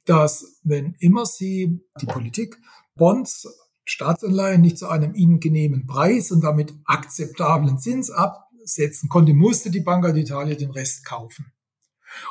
[0.06, 2.58] dass wenn immer sie, die Politik,
[2.96, 3.46] Bonds,
[3.84, 9.80] Staatsanleihen nicht zu einem ihnen genehmen Preis und damit akzeptablen Zins absetzen konnte, musste die
[9.80, 11.52] Banca d'Italia den Rest kaufen.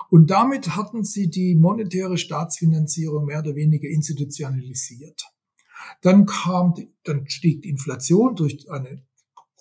[0.10, 5.24] Und damit hatten sie die monetäre Staatsfinanzierung mehr oder weniger institutionalisiert.
[6.02, 9.04] Dann kam, dann stieg die Inflation durch eine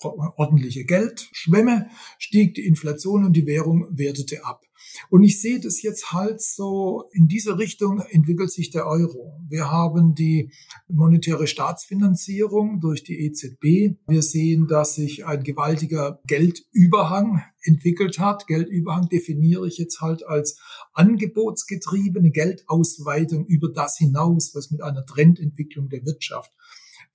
[0.02, 4.62] ordentliche Geldschwemme, stieg die Inflation und die Währung wertete ab.
[5.10, 9.40] Und ich sehe das jetzt halt so, in diese Richtung entwickelt sich der Euro.
[9.48, 10.50] Wir haben die
[10.88, 13.96] monetäre Staatsfinanzierung durch die EZB.
[14.06, 18.46] Wir sehen, dass sich ein gewaltiger Geldüberhang entwickelt hat.
[18.46, 20.58] Geldüberhang definiere ich jetzt halt als
[20.92, 26.52] angebotsgetriebene Geldausweitung über das hinaus, was mit einer Trendentwicklung der Wirtschaft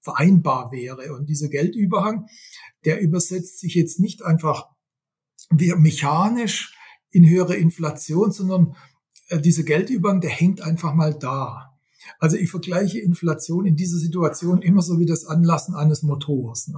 [0.02, 1.14] vereinbar wäre.
[1.14, 2.28] Und dieser Geldüberhang,
[2.86, 4.68] der übersetzt sich jetzt nicht einfach
[5.52, 6.76] mechanisch
[7.12, 8.76] in höhere Inflation, sondern
[9.28, 11.72] äh, dieser Geldüberhang, der hängt einfach mal da.
[12.20, 16.72] Also ich vergleiche Inflation in dieser Situation immer so wie das Anlassen eines Motors.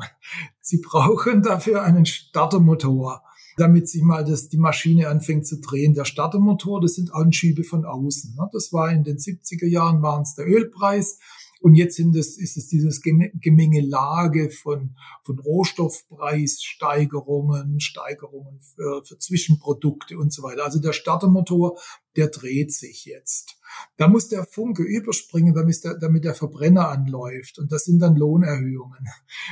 [0.61, 3.23] Sie brauchen dafür einen Startermotor,
[3.57, 5.93] damit sich mal das, die Maschine anfängt zu drehen.
[5.93, 8.37] Der Startermotor, das sind Anschübe von außen.
[8.51, 11.19] Das war in den 70er Jahren waren es der Ölpreis.
[11.63, 20.17] Und jetzt sind es, ist es dieses Gemengelage von, von Rohstoffpreissteigerungen, Steigerungen für, für Zwischenprodukte
[20.17, 20.65] und so weiter.
[20.65, 21.79] Also der Startermotor,
[22.17, 23.55] der dreht sich jetzt.
[23.95, 27.59] Da muss der Funke überspringen, damit der, damit der Verbrenner anläuft.
[27.59, 29.07] Und das sind dann Lohnerhöhungen.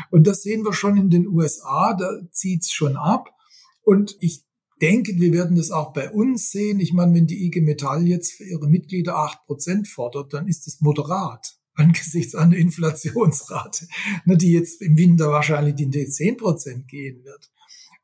[0.10, 3.30] Und das sehen wir schon in den USA, da zieht's schon ab.
[3.84, 4.44] Und ich
[4.82, 6.82] denke, wir werden das auch bei uns sehen.
[6.82, 10.68] Ich meine, wenn die IG Metall jetzt für ihre Mitglieder acht Prozent fordert, dann ist
[10.68, 13.88] es moderat angesichts einer Inflationsrate,
[14.26, 17.50] ne, die jetzt im Winter wahrscheinlich in die zehn Prozent gehen wird.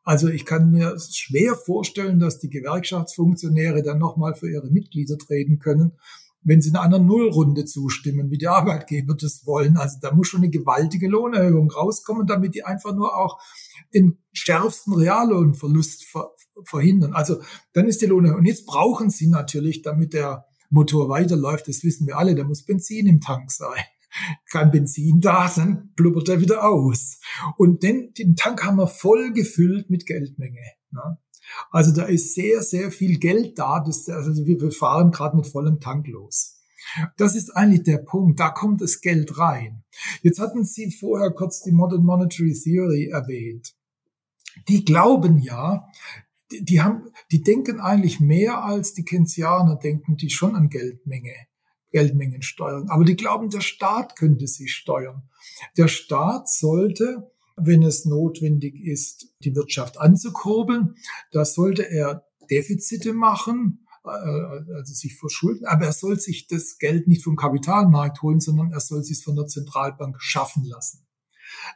[0.03, 5.60] Also ich kann mir schwer vorstellen, dass die Gewerkschaftsfunktionäre dann nochmal für ihre Mitglieder treten
[5.60, 5.91] können,
[6.43, 9.75] wenn sie in einer Nullrunde zustimmen, wie die Arbeitgeber das wollen.
[9.75, 13.41] Also da muss schon eine gewaltige Lohnerhöhung rauskommen, damit die einfach nur auch
[13.93, 16.32] den schärfsten Reallohnverlust ver
[16.63, 17.13] verhindern.
[17.13, 17.41] Also
[17.73, 18.39] dann ist die Lohnerhöhung.
[18.39, 22.63] Und jetzt brauchen sie natürlich, damit der Motor weiterläuft, das wissen wir alle, da muss
[22.63, 23.84] Benzin im Tank sein.
[24.51, 27.19] Kein Benzin da, dann blubbert er wieder aus.
[27.58, 30.62] Und den, den Tank haben wir voll gefüllt mit Geldmenge.
[30.91, 31.17] Ne?
[31.71, 33.84] Also da ist sehr, sehr viel Geld da.
[33.86, 36.56] Das, also wir fahren gerade mit vollem Tank los.
[37.17, 38.39] Das ist eigentlich der Punkt.
[38.39, 39.84] Da kommt das Geld rein.
[40.21, 43.73] Jetzt hatten Sie vorher kurz die Modern Monetary Theory erwähnt.
[44.67, 45.88] Die glauben ja,
[46.52, 51.34] die, die haben, die denken eigentlich mehr als die Keynesianer denken, die schon an Geldmenge,
[51.92, 52.90] Geldmengen steuern.
[52.90, 55.30] Aber die glauben, der Staat könnte sie steuern.
[55.78, 60.96] Der Staat sollte, wenn es notwendig ist, die Wirtschaft anzukurbeln,
[61.32, 67.08] da sollte er Defizite machen, äh, also sich verschulden, aber er soll sich das Geld
[67.08, 71.06] nicht vom Kapitalmarkt holen, sondern er soll sich von der Zentralbank schaffen lassen.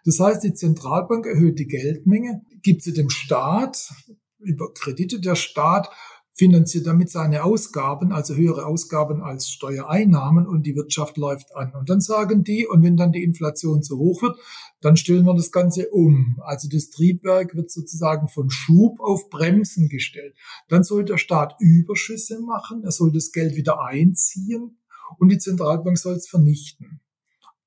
[0.06, 3.94] Das heißt, die Zentralbank erhöht die Geldmenge, gibt sie dem Staat,
[4.42, 5.20] über Kredite.
[5.20, 5.90] Der Staat
[6.34, 11.74] finanziert damit seine Ausgaben, also höhere Ausgaben als Steuereinnahmen und die Wirtschaft läuft an.
[11.74, 14.38] Und dann sagen die, und wenn dann die Inflation zu hoch wird,
[14.80, 16.40] dann stellen wir das Ganze um.
[16.42, 20.36] Also das Triebwerk wird sozusagen von Schub auf Bremsen gestellt.
[20.70, 24.78] Dann soll der Staat Überschüsse machen, er soll das Geld wieder einziehen
[25.20, 27.02] und die Zentralbank soll es vernichten.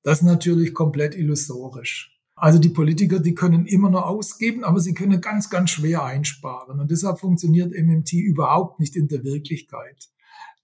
[0.01, 2.14] Das ist natürlich komplett illusorisch.
[2.35, 6.79] Also die Politiker, die können immer nur ausgeben, aber sie können ganz, ganz schwer einsparen.
[6.79, 10.09] Und deshalb funktioniert MMT überhaupt nicht in der Wirklichkeit.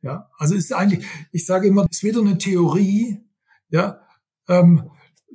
[0.01, 3.23] Ja, also ist eigentlich, ich sage immer, ist weder eine Theorie,
[3.69, 4.01] ja,
[4.47, 4.89] ähm,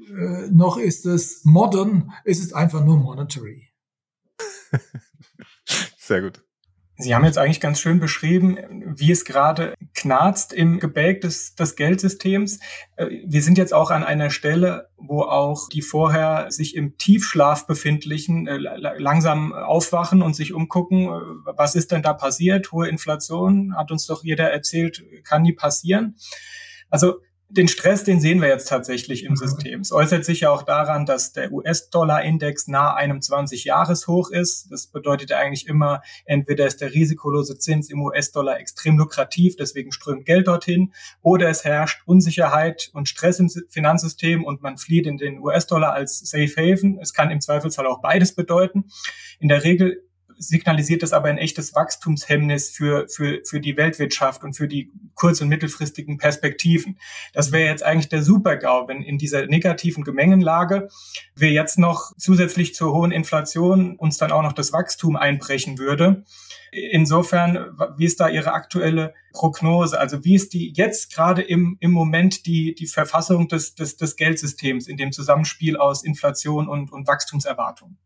[0.08, 3.68] äh, noch ist es modern, es ist einfach nur monetary.
[5.98, 6.45] Sehr gut.
[6.98, 8.56] Sie haben jetzt eigentlich ganz schön beschrieben,
[8.96, 12.58] wie es gerade knarzt im Gebälk des, des Geldsystems.
[12.96, 17.66] Äh, wir sind jetzt auch an einer Stelle, wo auch die vorher sich im Tiefschlaf
[17.66, 21.20] befindlichen äh, langsam aufwachen und sich umgucken, äh,
[21.56, 22.72] was ist denn da passiert?
[22.72, 26.16] Hohe Inflation, hat uns doch jeder erzählt, kann nie passieren.
[26.88, 29.36] Also den Stress, den sehen wir jetzt tatsächlich im mhm.
[29.36, 29.80] System.
[29.80, 34.68] Es äußert sich ja auch daran, dass der US-Dollar-Index nahe einem 20-Jahres-Hoch ist.
[34.70, 40.26] Das bedeutet eigentlich immer, entweder ist der risikolose Zins im US-Dollar extrem lukrativ, deswegen strömt
[40.26, 45.38] Geld dorthin, oder es herrscht Unsicherheit und Stress im Finanzsystem und man flieht in den
[45.38, 46.98] US-Dollar als Safe Haven.
[47.00, 48.86] Es kann im Zweifelsfall auch beides bedeuten.
[49.38, 50.05] In der Regel
[50.38, 55.40] signalisiert das aber ein echtes Wachstumshemmnis für, für, für die Weltwirtschaft und für die kurz-
[55.40, 56.98] und mittelfristigen Perspektiven.
[57.32, 60.88] Das wäre jetzt eigentlich der Super-GAU, wenn in dieser negativen Gemengenlage
[61.34, 66.24] wir jetzt noch zusätzlich zur hohen Inflation uns dann auch noch das Wachstum einbrechen würde.
[66.72, 69.98] Insofern, wie ist da Ihre aktuelle Prognose?
[69.98, 74.16] Also wie ist die jetzt gerade im, im Moment die, die Verfassung des, des, des
[74.16, 77.96] Geldsystems in dem Zusammenspiel aus Inflation und, und Wachstumserwartung?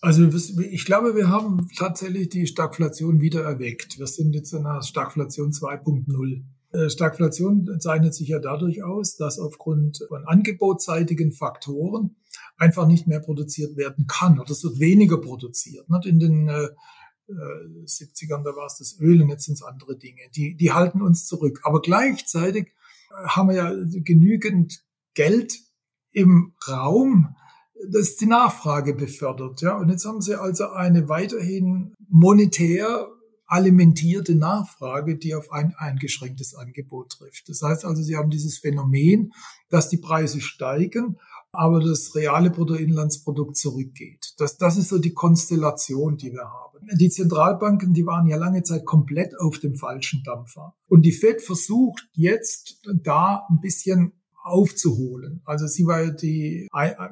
[0.00, 0.28] Also
[0.60, 3.98] ich glaube, wir haben tatsächlich die Stagflation wieder erweckt.
[3.98, 6.42] Wir sind jetzt in einer Stagflation 2.0.
[6.72, 12.16] Äh, Stagflation zeichnet sich ja dadurch aus, dass aufgrund von angebotsseitigen Faktoren
[12.58, 15.86] einfach nicht mehr produziert werden kann oder es wird weniger produziert.
[16.04, 16.68] In den äh,
[17.28, 20.20] 70ern, äh, da war es das Öl und jetzt sind es andere Dinge.
[20.34, 21.60] Die, die halten uns zurück.
[21.64, 22.68] Aber gleichzeitig
[23.10, 24.82] äh, haben wir ja genügend
[25.14, 25.58] Geld
[26.12, 27.36] im Raum,
[27.90, 29.60] das die Nachfrage befördert.
[29.62, 33.08] Ja, und jetzt haben sie also eine weiterhin monetär
[33.46, 37.48] alimentierte Nachfrage, die auf ein eingeschränktes Angebot trifft.
[37.48, 39.32] Das heißt also, sie haben dieses Phänomen,
[39.70, 41.16] dass die Preise steigen,
[41.52, 44.34] aber das reale Bruttoinlandsprodukt zurückgeht.
[44.38, 46.86] Das, das ist so die Konstellation, die wir haben.
[46.98, 50.74] Die Zentralbanken, die waren ja lange Zeit komplett auf dem falschen Dampfer.
[50.88, 54.12] Und die Fed versucht jetzt da ein bisschen
[54.46, 55.42] aufzuholen.
[55.44, 56.68] Also sie war die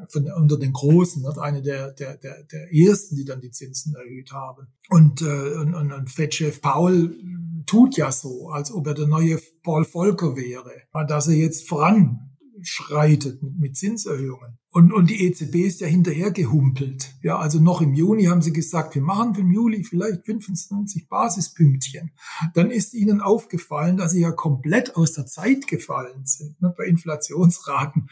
[0.08, 3.94] von, unter den Großen, ne, eine der, der, der, der ersten, die dann die Zinsen
[3.94, 4.68] erhöht haben.
[4.88, 7.18] Und, äh, und, und Fed-Chef Paul
[7.66, 10.70] tut ja so, als ob er der neue Paul Volcker wäre,
[11.08, 14.58] dass er jetzt voranschreitet mit Zinserhöhungen.
[14.74, 17.14] Und, und die EZB ist ja hinterher gehumpelt.
[17.22, 22.10] Ja, also noch im Juni haben sie gesagt, wir machen im Juli vielleicht 25 Basispünktchen.
[22.54, 26.86] Dann ist ihnen aufgefallen, dass sie ja komplett aus der Zeit gefallen sind ne, bei
[26.86, 28.08] Inflationsraten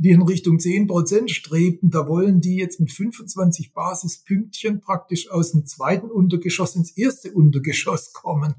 [0.00, 5.50] die in Richtung 10 Prozent strebten, da wollen die jetzt mit 25 Basispünktchen praktisch aus
[5.50, 8.54] dem zweiten Untergeschoss ins erste Untergeschoss kommen.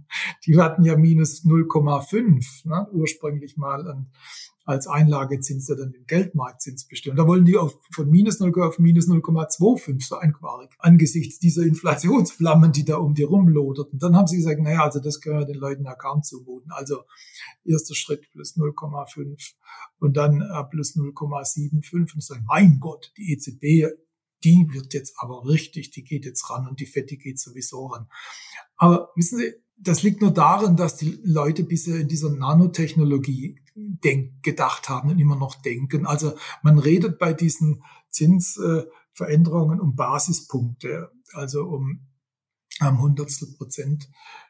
[0.46, 3.88] Die hatten ja minus 0,5 ne, ursprünglich mal.
[3.88, 4.08] Und
[4.70, 7.18] als Einlagezins, der dann den Geldmarktzins bestimmt.
[7.18, 12.72] Da wollen die auf, von minus 0, auf minus 0,25 so einquarig angesichts dieser Inflationsflammen,
[12.72, 13.98] die da um die rumloderten.
[13.98, 16.72] Dann haben sie gesagt, naja, also das können wir den Leuten ja kaum zumuten.
[16.72, 17.00] Also
[17.66, 19.54] erster Schritt plus 0,5
[19.98, 23.92] und dann äh, plus 0,75 und sagen, mein Gott, die EZB,
[24.44, 28.08] die wird jetzt aber richtig, die geht jetzt ran und die Fette geht sowieso ran.
[28.78, 29.52] Aber wissen Sie,
[29.82, 33.60] das liegt nur darin, dass die Leute bisher in dieser Nanotechnologie
[34.04, 36.06] denk, gedacht haben und immer noch denken.
[36.06, 42.08] Also man redet bei diesen Zinsveränderungen um Basispunkte, also um
[42.80, 44.10] am Hundertstel Prozent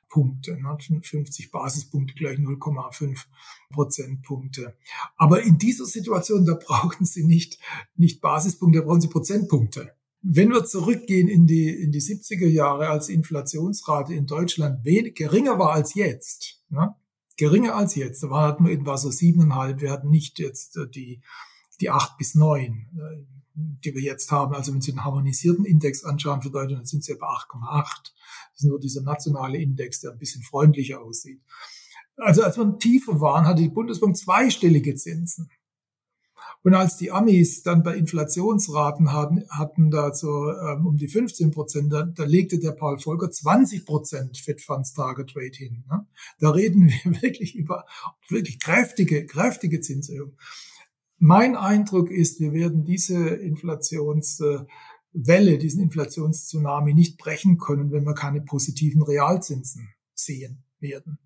[0.10, 0.58] Punkte,
[1.02, 1.52] 50 ne?
[1.52, 3.26] Basispunkte gleich 0,5
[3.72, 4.76] Prozentpunkte.
[5.18, 7.60] Aber in dieser Situation, da brauchen Sie nicht,
[7.96, 9.94] nicht Basispunkte, da brauchen Sie Prozentpunkte.
[10.22, 15.16] Wenn wir zurückgehen in die, in die 70er Jahre, als die Inflationsrate in Deutschland wenig,
[15.16, 16.96] geringer war als jetzt, ne?
[17.40, 21.22] Geringer als jetzt, da hatten wir etwa so siebeneinhalb, wir hatten nicht jetzt äh, die,
[21.82, 23.24] die acht bis neun, äh,
[23.56, 24.54] die wir jetzt haben.
[24.54, 27.86] Also wenn Sie den harmonisierten Index anschauen für Deutschland, sind sie etwa 8,8.
[28.54, 31.42] Das ist nur dieser nationale Index, der ein bisschen freundlicher aussieht.
[32.18, 35.50] Also als wir tiefer waren, hatte die Bundesbank zweistellige Zinsen.
[36.62, 41.52] Und als die Amis dann bei Inflationsraten hatten, hatten da so ähm, um die 15
[41.52, 45.86] Prozent, da, da legte der Paul Volcker 20 Prozent Fed Funds Target Rate hin.
[45.90, 46.06] Ne?
[46.40, 47.86] Da reden wir wirklich über
[48.28, 50.38] wirklich kräftige, kräftige Zinserhöhungen.
[51.18, 54.68] Mein Eindruck ist, wir werden diese Inflationswelle,
[55.60, 61.20] diesen Inflationstsunami nicht brechen können, wenn wir keine positiven Realzinsen sehen werden.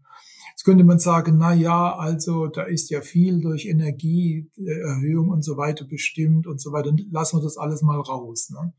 [0.51, 5.57] Jetzt könnte man sagen, na ja, also da ist ja viel durch Energieerhöhung und so
[5.57, 6.93] weiter bestimmt und so weiter.
[7.11, 8.51] Lassen wir das alles mal raus.
[8.51, 8.73] Ne?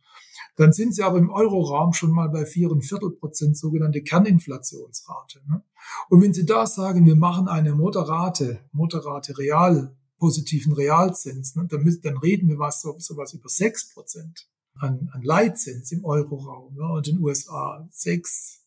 [0.57, 5.41] Dann sind sie aber im Euroraum schon mal bei viereinviertel Prozent sogenannte Kerninflationsrate.
[5.49, 5.63] Ne?
[6.09, 11.85] Und wenn Sie da sagen, wir machen eine moderate, moderate Real, positiven Realzins, ne, dann,
[12.03, 16.75] dann reden wir was so, so was über sechs Prozent an, an Leitzins im Euroraum
[16.75, 18.61] ne, und in den USA sechs.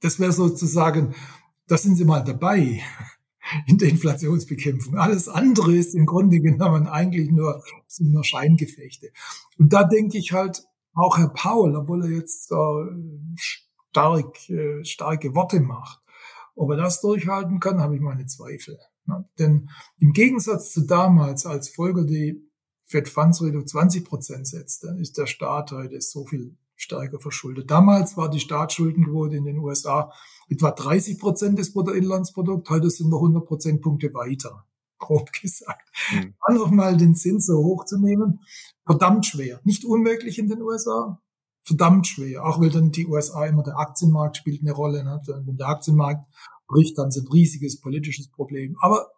[0.00, 1.14] Das wäre sozusagen
[1.70, 2.82] da sind sie mal dabei
[3.66, 4.96] in der Inflationsbekämpfung.
[4.96, 9.12] Alles andere ist im Grunde genommen eigentlich nur, sind nur Scheingefechte.
[9.56, 12.56] Und da denke ich halt, auch Herr Paul, obwohl er jetzt äh,
[13.36, 16.00] stark, äh, starke Worte macht,
[16.56, 18.76] ob er das durchhalten kann, habe ich meine Zweifel.
[19.06, 19.24] Ne?
[19.38, 22.42] Denn im Gegensatz zu damals, als Folge die
[22.82, 27.18] Fed Funds Rate auf 20 Prozent setzt, dann ist der Staat heute so viel stärker
[27.18, 27.70] verschuldet.
[27.70, 30.12] Damals war die Staatsschuldenquote in den USA
[30.48, 32.70] etwa 30 Prozent des Bruttoinlandsprodukts.
[32.70, 34.64] Heute sind wir 100 Prozentpunkte weiter,
[34.98, 35.88] grob gesagt.
[36.12, 36.34] Mhm.
[36.46, 38.40] Dann nochmal den Zins so hochzunehmen,
[38.84, 39.60] verdammt schwer.
[39.64, 41.20] Nicht unmöglich in den USA,
[41.62, 42.44] verdammt schwer.
[42.44, 45.04] Auch weil dann die USA immer der Aktienmarkt spielt eine Rolle.
[45.04, 45.20] Ne?
[45.44, 46.26] Wenn der Aktienmarkt
[46.66, 48.76] bricht, dann sind riesiges politisches Problem.
[48.80, 49.10] Aber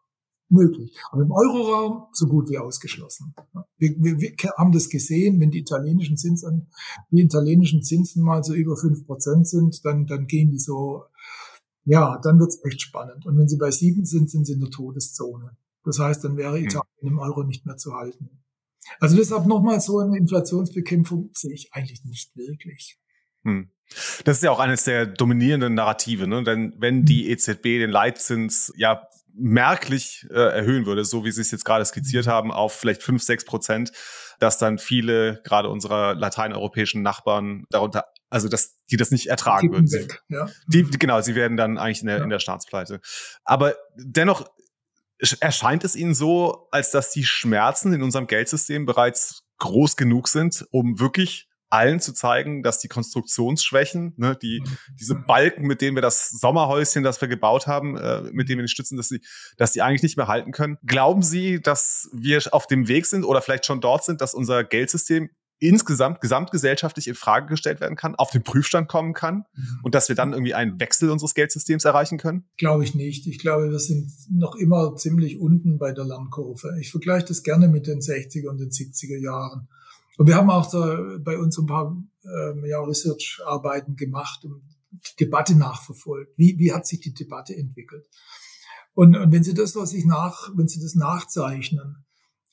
[0.52, 0.96] möglich.
[1.10, 3.34] Aber im Euroraum so gut wie ausgeschlossen.
[3.78, 6.68] Wir, wir, wir haben das gesehen, wenn die italienischen Zinsen,
[7.10, 11.04] die italienischen Zinsen mal so über fünf Prozent sind, dann, dann gehen die so,
[11.84, 13.26] ja, dann wird's echt spannend.
[13.26, 15.56] Und wenn sie bei sieben sind, sind sie in der Todeszone.
[15.84, 16.64] Das heißt, dann wäre hm.
[16.64, 18.42] Italien im Euro nicht mehr zu halten.
[19.00, 22.98] Also deshalb nochmal so eine Inflationsbekämpfung sehe ich eigentlich nicht wirklich.
[23.44, 23.70] Hm.
[24.24, 26.42] Das ist ja auch eines der dominierenden Narrative, ne?
[26.44, 27.30] Denn wenn die.
[27.30, 32.26] EZB den Leitzins ja merklich äh, erhöhen würde, so wie Sie es jetzt gerade skizziert
[32.26, 33.92] haben, auf vielleicht fünf, sechs Prozent,
[34.38, 39.86] dass dann viele, gerade unserer lateineuropäischen Nachbarn, darunter, also dass die das nicht ertragen würden.
[39.86, 40.48] Sie, ja.
[40.66, 42.24] die, genau, sie werden dann eigentlich in der, ja.
[42.24, 43.00] in der Staatspleite.
[43.44, 44.50] Aber dennoch
[45.40, 50.66] erscheint es Ihnen so, als dass die Schmerzen in unserem Geldsystem bereits groß genug sind,
[50.70, 54.78] um wirklich allen zu zeigen, dass die Konstruktionsschwächen, ne, die, mhm.
[55.00, 58.64] diese Balken, mit denen wir das Sommerhäuschen, das wir gebaut haben, äh, mit denen wir
[58.64, 59.20] die stützen, dass sie,
[59.56, 60.76] dass die eigentlich nicht mehr halten können.
[60.84, 64.64] Glauben Sie, dass wir auf dem Weg sind oder vielleicht schon dort sind, dass unser
[64.64, 65.30] Geldsystem
[65.60, 69.78] insgesamt gesamtgesellschaftlich in Frage gestellt werden kann, auf den Prüfstand kommen kann mhm.
[69.84, 72.44] und dass wir dann irgendwie einen Wechsel unseres Geldsystems erreichen können?
[72.58, 73.26] Glaube ich nicht.
[73.28, 76.76] Ich glaube, wir sind noch immer ziemlich unten bei der Lernkurve.
[76.80, 79.68] Ich vergleiche das gerne mit den 60er und den 70er Jahren.
[80.18, 80.80] Und wir haben auch so
[81.20, 86.36] bei uns ein paar ähm, ja, Research-Arbeiten gemacht und die Debatte nachverfolgt.
[86.36, 88.06] Wie, wie hat sich die Debatte entwickelt?
[88.94, 92.04] Und, und wenn Sie das, was ich nach, wenn Sie das nachzeichnen,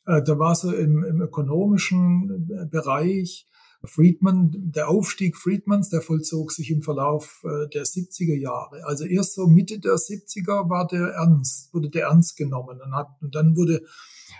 [0.05, 3.45] äh, da war so im, im ökonomischen Bereich
[3.83, 8.83] Friedman, der Aufstieg Friedmans, der vollzog sich im Verlauf äh, der 70er Jahre.
[8.85, 13.07] Also erst so Mitte der 70er war der ernst, wurde der ernst genommen und, hat,
[13.21, 13.85] und dann wurde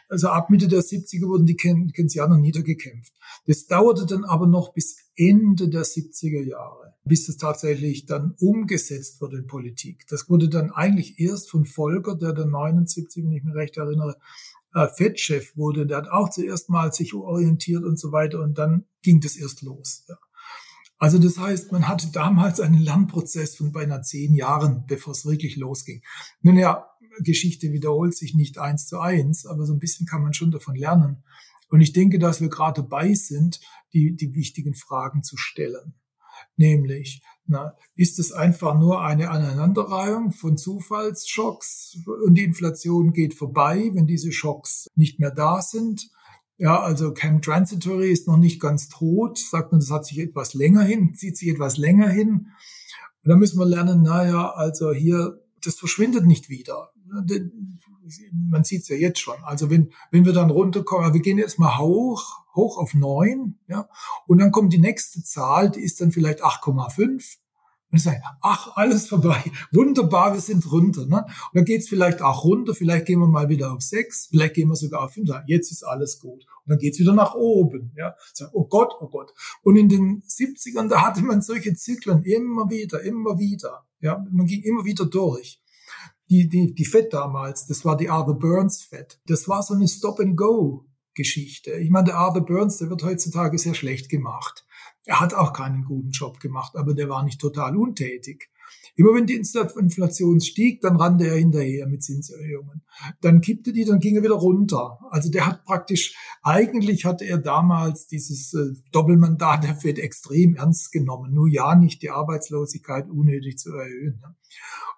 [0.10, 3.14] also ab Mitte der 70er wurden die Keynesianer niedergekämpft.
[3.46, 9.22] Das dauerte dann aber noch bis Ende der 70er Jahre, bis das tatsächlich dann umgesetzt
[9.22, 10.08] wurde in Politik.
[10.10, 14.18] Das wurde dann eigentlich erst von Volker, der dann 79, wenn ich mich recht erinnere,
[14.74, 15.86] äh, Fettchef wurde.
[15.86, 19.62] Der hat auch zuerst mal sich orientiert und so weiter und dann ging das erst
[19.62, 20.04] los.
[20.08, 20.18] Ja.
[21.00, 25.56] Also das heißt, man hatte damals einen Lernprozess von beinahe zehn Jahren, bevor es wirklich
[25.56, 26.04] losging.
[26.42, 26.90] Nun ja,
[27.22, 30.76] Geschichte wiederholt sich nicht eins zu eins, aber so ein bisschen kann man schon davon
[30.76, 31.24] lernen.
[31.70, 33.62] Und ich denke, dass wir gerade dabei sind,
[33.94, 35.94] die, die wichtigen Fragen zu stellen.
[36.58, 43.90] Nämlich, na, ist es einfach nur eine Aneinanderreihung von Zufallsschocks und die Inflation geht vorbei,
[43.94, 46.10] wenn diese Schocks nicht mehr da sind?
[46.60, 50.54] Ja, also Camp Transitory ist noch nicht ganz tot, sagt man, das hat sich etwas
[50.54, 52.52] länger hin, zieht sich etwas länger hin.
[53.24, 56.92] Und da müssen wir lernen, naja, also hier, das verschwindet nicht wieder
[58.32, 59.36] man sieht es ja jetzt schon.
[59.44, 62.24] Also wenn, wenn wir dann runterkommen, wir gehen jetzt mal hoch,
[62.56, 63.88] hoch auf neun, ja,
[64.28, 67.38] und dann kommt die nächste Zahl, die ist dann vielleicht 8,5.
[67.92, 69.44] Und ich sage, ach, alles vorbei.
[69.72, 71.06] Wunderbar, wir sind runter.
[71.08, 71.24] Ne?
[71.26, 74.70] Und dann geht's vielleicht auch runter, vielleicht gehen wir mal wieder auf sechs, vielleicht gehen
[74.70, 75.30] wir sogar auf fünf.
[75.48, 76.46] Jetzt ist alles gut.
[76.66, 77.92] Und dann geht's wieder nach oben.
[77.98, 78.16] Ja?
[78.34, 79.34] Sage, oh Gott, oh Gott.
[79.64, 83.86] Und in den 70ern, da hatte man solche Zyklen immer wieder, immer wieder.
[84.02, 85.60] Ja, man ging immer wieder durch
[86.30, 89.20] die, die, die Fed damals, das war die Arthur Burns Fed.
[89.26, 91.72] Das war so eine Stop-and-Go-Geschichte.
[91.72, 94.66] Ich meine, der Arthur Burns, der wird heutzutage sehr schlecht gemacht.
[95.10, 98.48] Er hat auch keinen guten Job gemacht, aber der war nicht total untätig.
[98.96, 102.84] Immer wenn die Inflation stieg, dann rannte er hinterher mit Zinserhöhungen.
[103.20, 105.00] Dann kippte die, dann ging er wieder runter.
[105.10, 110.92] Also der hat praktisch, eigentlich hatte er damals dieses äh, Doppelmandat der FED extrem ernst
[110.92, 111.34] genommen.
[111.34, 114.20] Nur ja, nicht die Arbeitslosigkeit unnötig zu erhöhen.
[114.22, 114.36] Ne?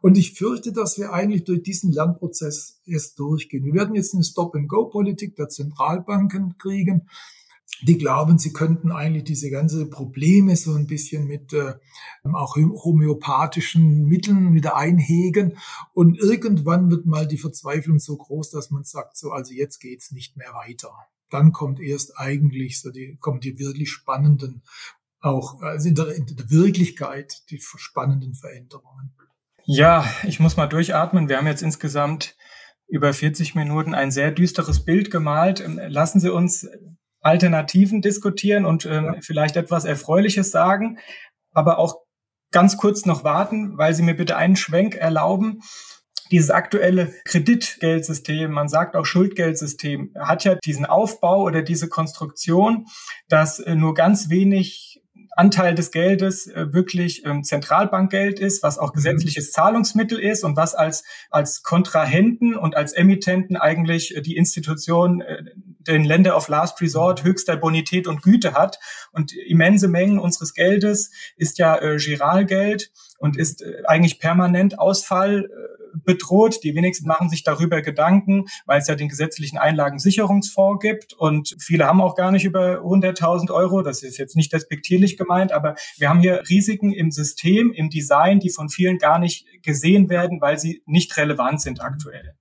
[0.01, 3.64] Und ich fürchte, dass wir eigentlich durch diesen Lernprozess erst durchgehen.
[3.64, 7.07] Wir werden jetzt eine Stop-and-Go-Politik der Zentralbanken kriegen
[7.82, 11.73] die glauben, sie könnten eigentlich diese ganze Probleme so ein bisschen mit äh,
[12.32, 15.57] auch homöopathischen Mitteln wieder einhegen.
[15.93, 20.11] Und irgendwann wird mal die Verzweiflung so groß, dass man sagt, so, also jetzt geht's
[20.11, 20.91] nicht mehr weiter.
[21.29, 24.63] Dann kommt erst eigentlich so die, kommen die wirklich spannenden,
[25.19, 29.13] auch also in der, in der Wirklichkeit, die spannenden Veränderungen.
[29.63, 31.29] Ja, ich muss mal durchatmen.
[31.29, 32.36] Wir haben jetzt insgesamt
[32.88, 35.63] über 40 Minuten ein sehr düsteres Bild gemalt.
[35.88, 36.67] Lassen Sie uns
[37.22, 39.15] Alternativen diskutieren und ähm, ja.
[39.22, 40.97] vielleicht etwas Erfreuliches sagen,
[41.53, 42.01] aber auch
[42.51, 45.61] ganz kurz noch warten, weil Sie mir bitte einen Schwenk erlauben.
[46.32, 52.86] Dieses aktuelle Kreditgeldsystem, man sagt auch Schuldgeldsystem, hat ja diesen Aufbau oder diese Konstruktion,
[53.28, 54.90] dass äh, nur ganz wenig
[55.32, 58.97] Anteil des Geldes äh, wirklich ähm, Zentralbankgeld ist, was auch mhm.
[58.97, 65.21] gesetzliches Zahlungsmittel ist und was als, als Kontrahenten und als Emittenten eigentlich äh, die Institution,
[65.21, 65.43] äh,
[65.79, 68.79] den Länder of Last Resort höchster Bonität und Güte hat.
[69.11, 75.45] Und immense Mengen unseres Geldes ist ja äh, Giralgeld und ist äh, eigentlich permanent Ausfall
[75.45, 76.63] äh, bedroht.
[76.63, 81.85] Die wenigsten machen sich darüber Gedanken, weil es ja den gesetzlichen Einlagensicherungsfonds gibt und viele
[81.85, 83.81] haben auch gar nicht über 100.000 Euro.
[83.81, 88.39] Das ist jetzt nicht despektierlich gemeint, aber wir haben hier Risiken im System, im Design,
[88.39, 92.35] die von vielen gar nicht gesehen werden, weil sie nicht relevant sind aktuell.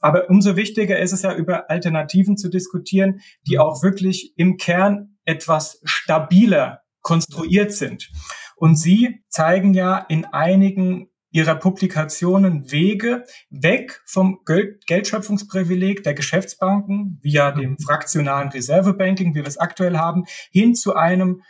[0.00, 5.18] Aber umso wichtiger ist es ja, über Alternativen zu diskutieren, die auch wirklich im Kern
[5.24, 8.10] etwas stabiler konstruiert sind.
[8.56, 17.18] Und Sie zeigen ja in einigen ihrer Publikationen Wege weg vom Geld Geldschöpfungsprivileg der Geschäftsbanken
[17.22, 21.42] via dem fraktionalen Reservebanking, wie wir es aktuell haben, hin zu einem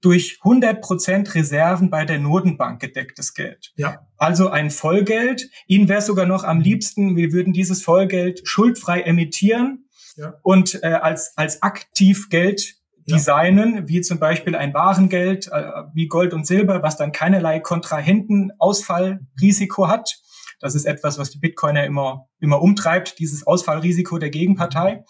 [0.00, 3.72] durch 100 Prozent Reserven bei der Notenbank gedecktes Geld.
[3.76, 4.06] Ja.
[4.16, 5.50] Also ein Vollgeld.
[5.66, 10.34] Ihnen wäre sogar noch am liebsten, wir würden dieses Vollgeld schuldfrei emittieren ja.
[10.42, 12.77] und äh, als, als aktiv Geld
[13.10, 19.88] designen, wie zum Beispiel ein Warengeld, äh, wie Gold und Silber, was dann keinerlei Kontrahentenausfallrisiko
[19.88, 20.18] hat.
[20.60, 25.04] Das ist etwas, was die Bitcoiner immer, immer umtreibt, dieses Ausfallrisiko der Gegenpartei.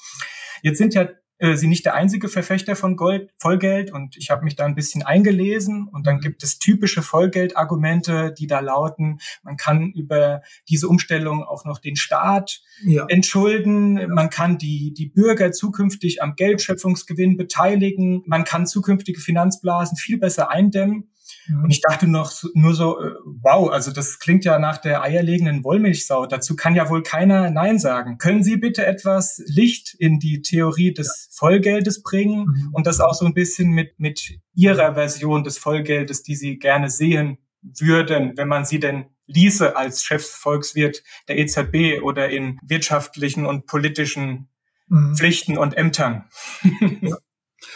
[0.63, 4.45] Jetzt sind ja äh, sie nicht der einzige Verfechter von Gold, Vollgeld und ich habe
[4.45, 6.21] mich da ein bisschen eingelesen und dann mhm.
[6.21, 11.97] gibt es typische Vollgeldargumente, die da lauten, man kann über diese Umstellung auch noch den
[11.97, 13.07] Staat ja.
[13.09, 20.19] entschulden, man kann die, die Bürger zukünftig am Geldschöpfungsgewinn beteiligen, man kann zukünftige Finanzblasen viel
[20.19, 21.11] besser eindämmen.
[21.47, 21.65] Mhm.
[21.65, 25.65] Und ich dachte noch nur so, äh, wow, also das klingt ja nach der eierlegenden
[25.65, 26.27] Wollmilchsau.
[26.27, 28.19] Dazu kann ja wohl keiner Nein sagen.
[28.19, 32.71] Können Sie bitte etwas Licht in die Theorie des Vollgeldes bringen mhm.
[32.73, 36.91] und das auch so ein bisschen mit, mit Ihrer Version des Vollgeldes, die Sie gerne
[36.91, 43.67] sehen würden, wenn man sie denn ließe als Chefsvolkswirt der EZB oder in wirtschaftlichen und
[43.67, 44.49] politischen
[44.89, 45.15] mhm.
[45.17, 46.25] Pflichten und Ämtern.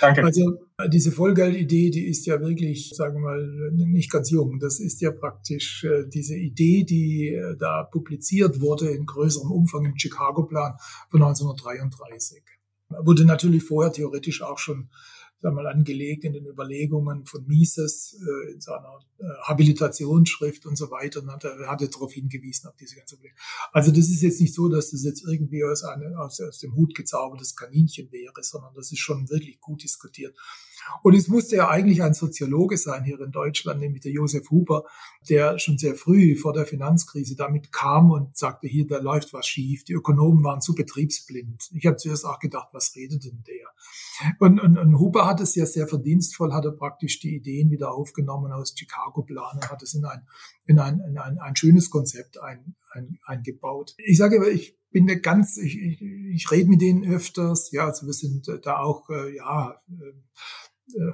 [0.00, 0.24] Danke.
[0.24, 0.59] Also
[0.89, 4.59] diese Vollgeldidee, die ist ja wirklich, sagen wir mal, nicht ganz jung.
[4.59, 9.85] Das ist ja praktisch äh, diese Idee, die äh, da publiziert wurde in größerem Umfang
[9.85, 10.74] im Chicago-Plan
[11.11, 12.43] von 1933.
[12.89, 14.89] Wurde natürlich vorher theoretisch auch schon
[15.43, 20.76] sagen wir mal, angelegt in den Überlegungen von Mises äh, in seiner äh, Habilitationsschrift und
[20.76, 21.20] so weiter.
[21.20, 23.35] Und hat, er hatte darauf hingewiesen, auf diese ganze Probleme.
[23.72, 26.76] Also das ist jetzt nicht so, dass das jetzt irgendwie aus, eine, aus, aus dem
[26.76, 30.37] Hut gezaubertes Kaninchen wäre, sondern das ist schon wirklich gut diskutiert.
[31.03, 34.85] Und es musste ja eigentlich ein Soziologe sein hier in Deutschland, nämlich der Josef Huber,
[35.28, 39.47] der schon sehr früh vor der Finanzkrise damit kam und sagte, hier, da läuft was
[39.47, 39.85] schief.
[39.85, 41.70] Die Ökonomen waren zu betriebsblind.
[41.74, 43.68] Ich habe zuerst auch gedacht, was redet denn der?
[44.39, 47.93] Und, und, und Huber hat es ja sehr verdienstvoll, hat er praktisch die Ideen wieder
[47.93, 50.26] aufgenommen aus Chicago-Plan und hat es in ein,
[50.66, 53.95] in ein, in ein, ein schönes Konzept ein, ein, eingebaut.
[53.99, 57.87] Ich sage aber, ich bin da ganz, ich, ich, ich rede mit denen öfters, ja,
[57.87, 60.12] also wir sind da auch, äh, ja, äh,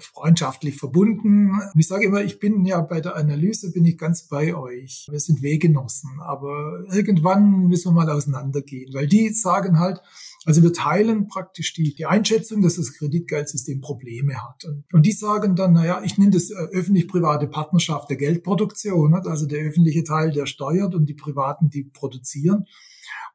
[0.01, 1.51] freundschaftlich verbunden.
[1.51, 5.07] Und ich sage immer, ich bin ja bei der Analyse bin ich ganz bei euch.
[5.11, 10.01] Wir sind Weggenossen, aber irgendwann müssen wir mal auseinandergehen, weil die sagen halt,
[10.45, 14.65] also wir teilen praktisch die, die Einschätzung, dass das Kreditgeldsystem Probleme hat.
[14.65, 19.47] Und, und die sagen dann, naja, ich nenne das äh, öffentlich-private Partnerschaft der Geldproduktion, also
[19.47, 22.67] der öffentliche Teil, der steuert und die Privaten, die produzieren.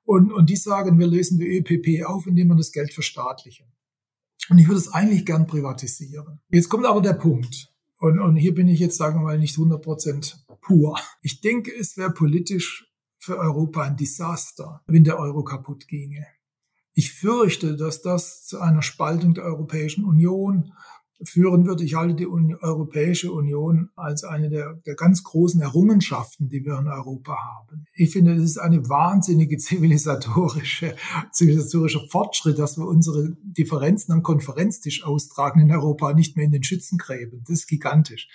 [0.06, 3.68] Und, und die sagen, wir lösen die ÖPP auf, indem wir das Geld verstaatlichen.
[4.50, 6.40] Und ich würde es eigentlich gern privatisieren.
[6.50, 7.70] Jetzt kommt aber der Punkt.
[7.98, 11.00] Und, und hier bin ich jetzt, sagen wir mal, nicht 100 Prozent pur.
[11.22, 16.28] Ich denke, es wäre politisch für Europa ein Desaster, wenn der Euro kaputt ginge.
[16.94, 20.74] Ich fürchte, dass das zu einer Spaltung der Europäischen Union
[21.22, 21.82] führen wird.
[21.82, 26.88] Ich halte die Europäische Union als eine der, der ganz großen Errungenschaften, die wir in
[26.88, 27.86] Europa haben.
[27.94, 30.96] Ich finde, das ist eine wahnsinnige zivilisatorische,
[31.32, 36.64] zivilisatorischer Fortschritt, dass wir unsere Differenzen am Konferenztisch austragen in Europa, nicht mehr in den
[36.64, 37.44] Schützengräben.
[37.48, 38.28] Das ist gigantisch.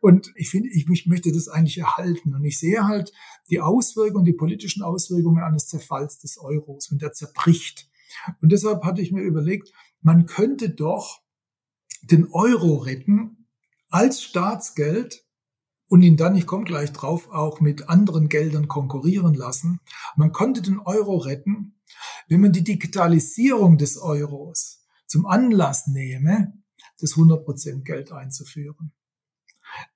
[0.00, 2.34] Und ich finde, ich, ich möchte das eigentlich erhalten.
[2.34, 3.12] Und ich sehe halt
[3.50, 7.88] die Auswirkungen, die politischen Auswirkungen eines Zerfalls des Euros, wenn der zerbricht.
[8.40, 9.72] Und deshalb hatte ich mir überlegt,
[10.02, 11.20] man könnte doch
[12.10, 13.48] den Euro retten
[13.90, 15.24] als Staatsgeld
[15.88, 19.80] und ihn dann, ich komme gleich drauf, auch mit anderen Geldern konkurrieren lassen.
[20.16, 21.80] Man konnte den Euro retten,
[22.28, 26.52] wenn man die Digitalisierung des Euros zum Anlass nehme,
[26.98, 28.92] das 100% Geld einzuführen.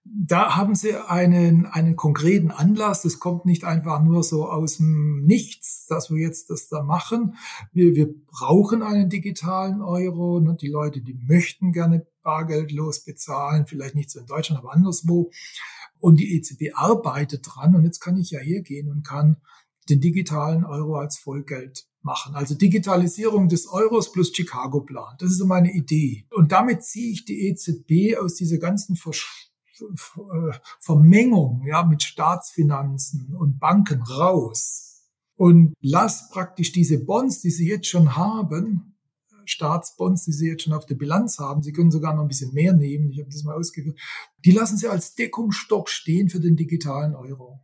[0.05, 3.03] Da haben Sie einen, einen konkreten Anlass.
[3.03, 7.37] Das kommt nicht einfach nur so aus dem Nichts, dass wir jetzt das da machen.
[7.73, 10.41] Wir, wir brauchen einen digitalen Euro.
[10.41, 10.57] Ne?
[10.61, 15.31] Die Leute, die möchten gerne bargeldlos bezahlen, vielleicht nicht so in Deutschland, aber anderswo.
[16.01, 17.75] Und die EZB arbeitet dran.
[17.75, 19.37] Und jetzt kann ich ja hier gehen und kann
[19.89, 22.35] den digitalen Euro als Vollgeld machen.
[22.35, 25.17] Also Digitalisierung des Euros plus Chicago-Plan.
[25.19, 26.27] Das ist so meine Idee.
[26.31, 29.48] Und damit ziehe ich die EZB aus dieser ganzen Versch
[30.81, 34.89] Vermengung ja, mit Staatsfinanzen und Banken raus
[35.37, 38.97] und lass praktisch diese Bonds, die sie jetzt schon haben,
[39.45, 42.53] Staatsbonds, die sie jetzt schon auf der Bilanz haben, sie können sogar noch ein bisschen
[42.53, 43.99] mehr nehmen, ich habe das mal ausgeführt,
[44.45, 47.61] die lassen sie als Deckungsstock stehen für den digitalen Euro.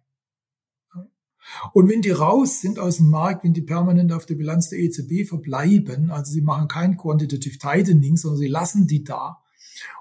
[1.72, 4.78] Und wenn die raus sind aus dem Markt, wenn die permanent auf der Bilanz der
[4.78, 9.42] EZB verbleiben, also sie machen kein Quantitative Tightening, sondern sie lassen die da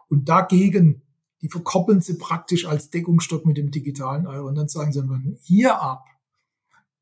[0.10, 1.03] und dagegen
[1.44, 4.48] die verkoppeln sie praktisch als Deckungsstock mit dem digitalen Euro.
[4.48, 5.04] Und dann sagen sie,
[5.42, 6.06] hier ab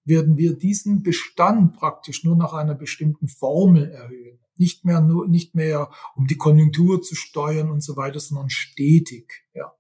[0.04, 4.40] werden wir diesen Bestand praktisch nur nach einer bestimmten Formel erhöhen.
[4.58, 9.46] Nicht mehr nur, nicht mehr um die Konjunktur zu steuern und so weiter, sondern stetig,
[9.54, 9.72] ja.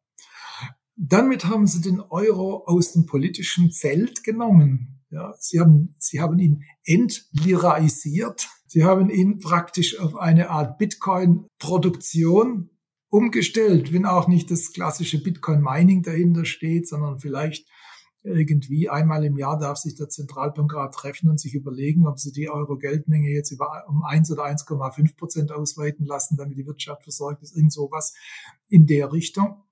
[0.95, 5.01] Damit haben sie den Euro aus dem politischen Feld genommen.
[5.09, 8.47] Ja, sie haben, sie haben ihn entliraisiert.
[8.67, 12.69] Sie haben ihn praktisch auf eine Art Bitcoin-Produktion
[13.11, 17.67] umgestellt, wenn auch nicht das klassische Bitcoin-Mining dahinter steht, sondern vielleicht
[18.23, 22.49] irgendwie einmal im Jahr darf sich der Zentralbankrat treffen und sich überlegen, ob sie die
[22.49, 27.55] Euro-Geldmenge jetzt über um 1 oder 1,5 Prozent ausweiten lassen, damit die Wirtschaft versorgt ist,
[27.55, 28.13] irgend sowas
[28.69, 29.63] in der Richtung.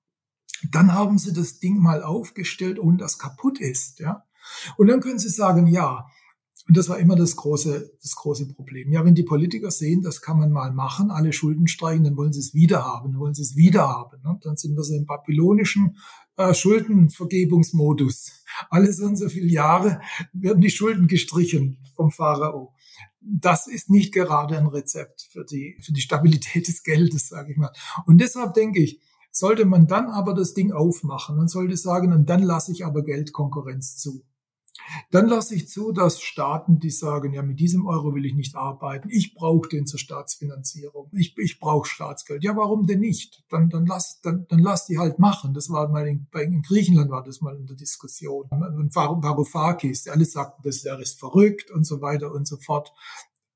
[0.70, 4.24] Dann haben sie das Ding mal aufgestellt, ohne dass kaputt ist, ja.
[4.76, 6.06] Und dann können sie sagen, ja,
[6.68, 8.92] Und das war immer das große, das große Problem.
[8.92, 12.32] Ja, wenn die Politiker sehen, das kann man mal machen, alle Schulden streichen, dann wollen
[12.32, 14.20] sie es wieder haben, wollen sie es wieder haben.
[14.22, 14.38] Ne?
[14.42, 15.96] Dann sind wir so im babylonischen
[16.36, 18.44] äh, Schuldenvergebungsmodus.
[18.68, 20.00] Alle so und so viele Jahre
[20.32, 22.74] werden die Schulden gestrichen vom Pharao.
[23.20, 27.58] Das ist nicht gerade ein Rezept für die, für die Stabilität des Geldes, sage ich
[27.58, 27.72] mal.
[28.06, 29.00] Und deshalb denke ich,
[29.32, 33.02] sollte man dann aber das Ding aufmachen und sollte sagen, und dann lasse ich aber
[33.02, 34.22] Geldkonkurrenz zu.
[35.10, 38.56] Dann lasse ich zu, dass Staaten, die sagen, ja, mit diesem Euro will ich nicht
[38.56, 42.44] arbeiten, ich brauche den zur Staatsfinanzierung, ich, ich brauche Staatsgeld.
[42.44, 43.42] Ja, warum denn nicht?
[43.50, 45.54] Dann, dann, lass, dann, dann lass die halt machen.
[45.54, 48.48] Das war mal in, in Griechenland war das mal in der Diskussion.
[48.50, 52.92] Und Varoufakis, alle sagten, das ist verrückt und so weiter und so fort.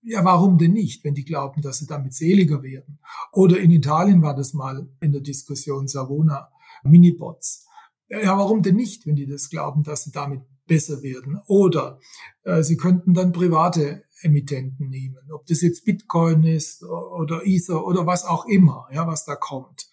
[0.03, 2.99] Ja, warum denn nicht, wenn die glauben, dass sie damit seliger werden?
[3.33, 6.51] Oder in Italien war das mal in der Diskussion Savona,
[6.83, 7.67] Minibots.
[8.09, 11.41] Ja, warum denn nicht, wenn die das glauben, dass sie damit besser werden.
[11.47, 11.99] Oder
[12.43, 18.07] äh, Sie könnten dann private Emittenten nehmen, ob das jetzt Bitcoin ist oder Ether oder
[18.07, 19.89] was auch immer, ja, was da kommt.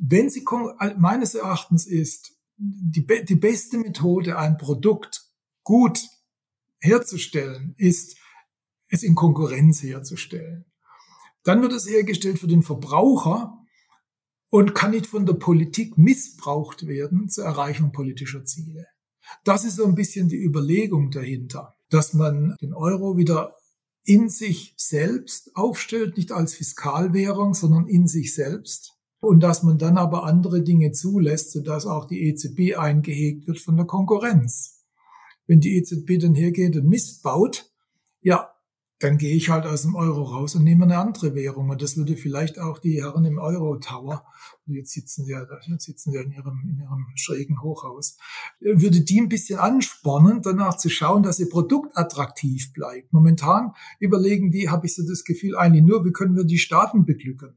[0.00, 0.44] Wenn Sie
[0.98, 5.24] meines Erachtens ist die, die beste Methode, ein Produkt
[5.62, 5.98] gut
[6.78, 8.16] herzustellen, ist
[8.88, 10.66] es in Konkurrenz herzustellen.
[11.42, 13.58] Dann wird es hergestellt für den Verbraucher
[14.48, 18.86] und kann nicht von der Politik missbraucht werden zur Erreichung politischer Ziele.
[19.44, 23.54] Das ist so ein bisschen die Überlegung dahinter, dass man den Euro wieder
[24.04, 28.92] in sich selbst aufstellt, nicht als Fiskalwährung, sondern in sich selbst.
[29.20, 33.76] Und dass man dann aber andere Dinge zulässt, sodass auch die EZB eingehegt wird von
[33.76, 34.84] der Konkurrenz.
[35.46, 37.70] Wenn die EZB dann hergeht und Mist baut,
[38.20, 38.53] ja,
[39.00, 41.68] dann gehe ich halt aus dem Euro raus und nehme eine andere Währung.
[41.68, 44.24] Und das würde vielleicht auch die Herren im Euro Tower,
[44.66, 48.16] jetzt sitzen sie ja, jetzt sitzen sie ja in ihrem, in ihrem schrägen Hochhaus,
[48.60, 53.12] würde die ein bisschen anspornen, danach zu schauen, dass ihr Produkt attraktiv bleibt.
[53.12, 57.04] Momentan überlegen die, habe ich so das Gefühl, eigentlich nur, wie können wir die Staaten
[57.04, 57.54] beglücken.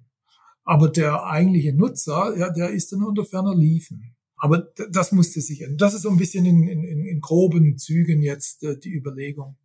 [0.63, 4.15] Aber der eigentliche Nutzer, ja, der ist dann unter ferner Liefen.
[4.35, 5.77] Aber das musste sich ändern.
[5.77, 9.55] Das ist so ein bisschen in, in, in groben Zügen jetzt äh, die Überlegung.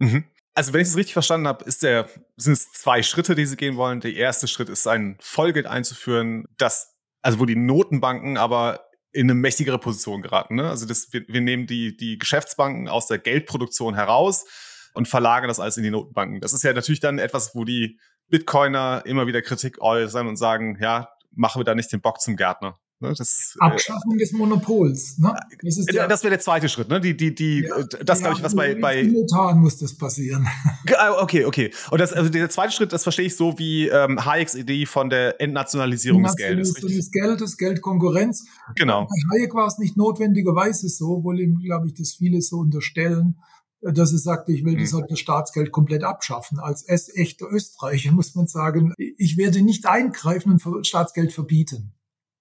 [0.00, 0.24] Mhm.
[0.58, 3.54] Also wenn ich es richtig verstanden habe, ist der, sind es zwei Schritte, die sie
[3.54, 4.00] gehen wollen.
[4.00, 8.80] Der erste Schritt ist, ein Vollgeld einzuführen, das, also wo die Notenbanken aber
[9.12, 10.56] in eine mächtigere Position geraten.
[10.56, 10.68] Ne?
[10.68, 14.46] Also das, wir, wir nehmen die, die Geschäftsbanken aus der Geldproduktion heraus
[14.94, 16.40] und verlagern das alles in die Notenbanken.
[16.40, 20.76] Das ist ja natürlich dann etwas, wo die Bitcoiner immer wieder Kritik äußern und sagen,
[20.80, 22.80] ja, machen wir da nicht den Bock zum Gärtner.
[23.00, 25.18] Ne, das, äh, Abschaffung äh, des Monopols.
[25.18, 25.32] Ne?
[25.62, 26.88] Das, ist ja, das wäre der zweite Schritt.
[26.88, 27.00] Ne?
[27.00, 30.46] Die, die, die, ja, das ja, glaube ich, was bei bei Simultan muss das passieren.
[31.00, 31.70] Ah, okay, okay.
[31.90, 35.10] Und das, also der zweite Schritt, das verstehe ich so wie ähm, Hayeks Idee von
[35.10, 36.74] der Entnationalisierung des Geldes.
[36.74, 38.46] Des Geldes, Geldkonkurrenz.
[38.74, 39.06] Genau.
[39.06, 43.36] Bei Hayek war es nicht notwendigerweise so, obwohl ihm, glaube ich, das viele so unterstellen,
[43.80, 44.80] dass er sagte, ich will mhm.
[44.80, 46.58] das, halt das Staatsgeld komplett abschaffen.
[46.58, 51.92] Als echter Österreicher muss man sagen, ich werde nicht eingreifen und Staatsgeld verbieten.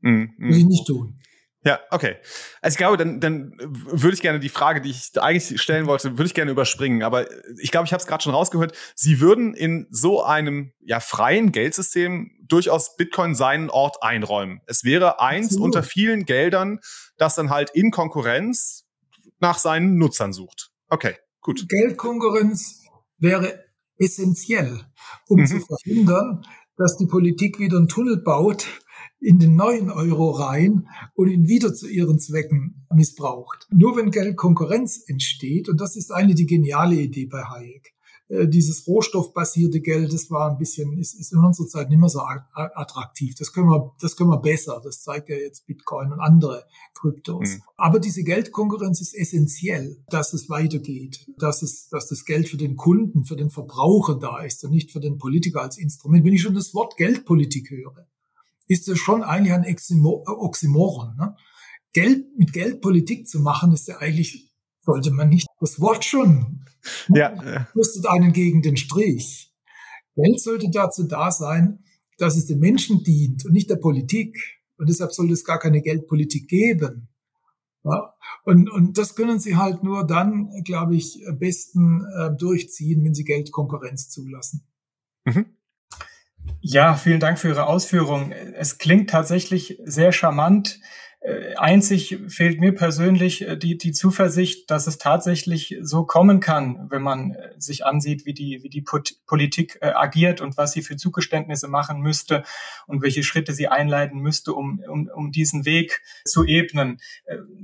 [0.01, 0.33] Mhm.
[0.37, 1.19] Will ich nicht tun.
[1.67, 2.15] Ja, okay.
[2.61, 6.11] Also ich glaube, dann, dann würde ich gerne die Frage, die ich eigentlich stellen wollte,
[6.11, 7.03] würde ich gerne überspringen.
[7.03, 7.27] Aber
[7.59, 8.73] ich glaube, ich habe es gerade schon rausgehört.
[8.95, 14.61] Sie würden in so einem ja freien Geldsystem durchaus Bitcoin seinen Ort einräumen.
[14.65, 15.65] Es wäre eins Absolut.
[15.65, 16.79] unter vielen Geldern,
[17.17, 18.85] das dann halt in Konkurrenz
[19.39, 20.71] nach seinen Nutzern sucht.
[20.87, 21.67] Okay, gut.
[21.67, 22.83] Geldkonkurrenz
[23.17, 23.65] wäre
[23.97, 24.85] essentiell,
[25.27, 25.47] um mhm.
[25.47, 26.45] zu verhindern,
[26.77, 28.67] dass die Politik wieder einen Tunnel baut,
[29.19, 33.67] in den neuen Euro rein und ihn wieder zu ihren Zwecken missbraucht.
[33.71, 37.93] Nur wenn Geldkonkurrenz entsteht, und das ist eine die geniale Idee bei Hayek,
[38.29, 42.09] äh, dieses rohstoffbasierte Geld, das war ein bisschen, ist, ist in unserer Zeit nicht mehr
[42.09, 43.33] so attraktiv.
[43.35, 44.81] Das können wir, das können wir besser.
[44.83, 47.55] Das zeigt ja jetzt Bitcoin und andere Kryptos.
[47.55, 47.61] Mhm.
[47.77, 52.75] Aber diese Geldkonkurrenz ist essentiell, dass es weitergeht, dass es, dass das Geld für den
[52.75, 56.25] Kunden, für den Verbraucher da ist und nicht für den Politiker als Instrument.
[56.25, 58.07] Wenn ich schon das Wort Geldpolitik höre,
[58.67, 59.65] ist es schon eigentlich ein
[60.05, 61.15] Oxymoron.
[61.17, 61.35] Ne?
[61.93, 64.51] Geld mit Geldpolitik zu machen, ist ja eigentlich,
[64.81, 66.65] sollte man nicht das Wort schon.
[67.09, 67.67] Ja.
[67.73, 69.51] Müsstet einen gegen den Strich.
[70.15, 71.79] Geld sollte dazu da sein,
[72.17, 74.59] dass es den Menschen dient und nicht der Politik.
[74.77, 77.09] Und deshalb sollte es gar keine Geldpolitik geben.
[77.83, 78.13] Ja?
[78.43, 83.13] Und, und das können sie halt nur dann, glaube ich, am besten äh, durchziehen, wenn
[83.13, 84.63] sie Geldkonkurrenz zulassen.
[85.25, 85.45] Mhm.
[86.69, 88.33] Ja, vielen Dank für Ihre Ausführungen.
[88.33, 90.79] Es klingt tatsächlich sehr charmant,
[91.57, 97.01] einzig fehlt mir persönlich äh, die, die Zuversicht, dass es tatsächlich so kommen kann, wenn
[97.01, 98.85] man äh, sich ansieht, wie die, wie die
[99.25, 102.43] Politik äh, agiert und was sie für Zugeständnisse machen müsste
[102.85, 106.99] und welche Schritte sie einleiten müsste, um, um, um diesen Weg zu ebnen.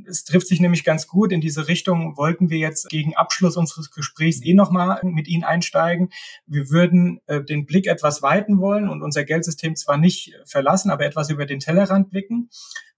[0.08, 1.32] Es trifft sich nämlich ganz gut.
[1.32, 6.10] In diese Richtung wollten wir jetzt gegen Abschluss unseres Gesprächs eh nochmal mit Ihnen einsteigen.
[6.46, 11.06] Wir würden äh, den Blick etwas weiten wollen und unser Geldsystem zwar nicht verlassen, aber
[11.06, 12.50] etwas über den Tellerrand blicken.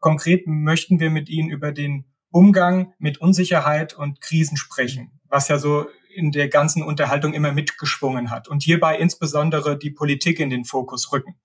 [0.06, 5.58] Konkret möchten wir mit Ihnen über den Umgang mit Unsicherheit und Krisen sprechen, was ja
[5.58, 10.64] so in der ganzen Unterhaltung immer mitgeschwungen hat und hierbei insbesondere die Politik in den
[10.64, 11.40] Fokus rücken.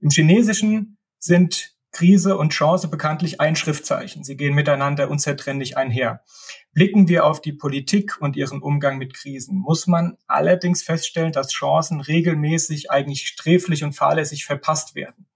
[0.00, 4.24] Im Chinesischen sind Krise und Chance bekanntlich ein Schriftzeichen.
[4.24, 6.22] Sie gehen miteinander unzertrennlich einher.
[6.72, 11.52] Blicken wir auf die Politik und ihren Umgang mit Krisen, muss man allerdings feststellen, dass
[11.52, 15.26] Chancen regelmäßig eigentlich sträflich und fahrlässig verpasst werden.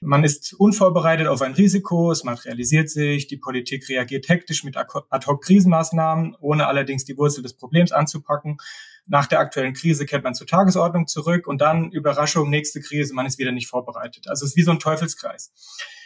[0.00, 6.36] Man ist unvorbereitet auf ein Risiko, es materialisiert sich, die Politik reagiert hektisch mit Ad-hoc-Krisenmaßnahmen,
[6.40, 8.58] ohne allerdings die Wurzel des Problems anzupacken.
[9.06, 13.26] Nach der aktuellen Krise kehrt man zur Tagesordnung zurück und dann Überraschung, nächste Krise, man
[13.26, 14.28] ist wieder nicht vorbereitet.
[14.28, 15.52] Also es ist wie so ein Teufelskreis.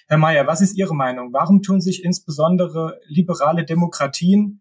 [0.07, 1.33] Herr Mayer, was ist Ihre Meinung?
[1.33, 4.61] Warum tun sich insbesondere liberale Demokratien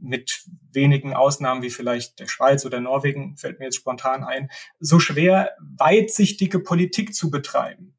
[0.00, 4.98] mit wenigen Ausnahmen wie vielleicht der Schweiz oder Norwegen, fällt mir jetzt spontan ein, so
[4.98, 7.96] schwer, weitsichtige Politik zu betreiben?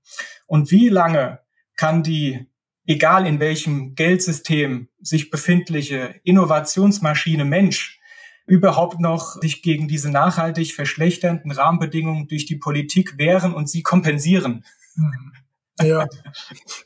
[0.47, 1.39] Und wie lange
[1.75, 2.47] kann die,
[2.85, 7.99] egal in welchem Geldsystem sich befindliche Innovationsmaschine Mensch
[8.45, 14.65] überhaupt noch sich gegen diese nachhaltig verschlechternden Rahmenbedingungen durch die Politik wehren und sie kompensieren?
[14.95, 15.31] Mhm.
[15.83, 16.07] Ja,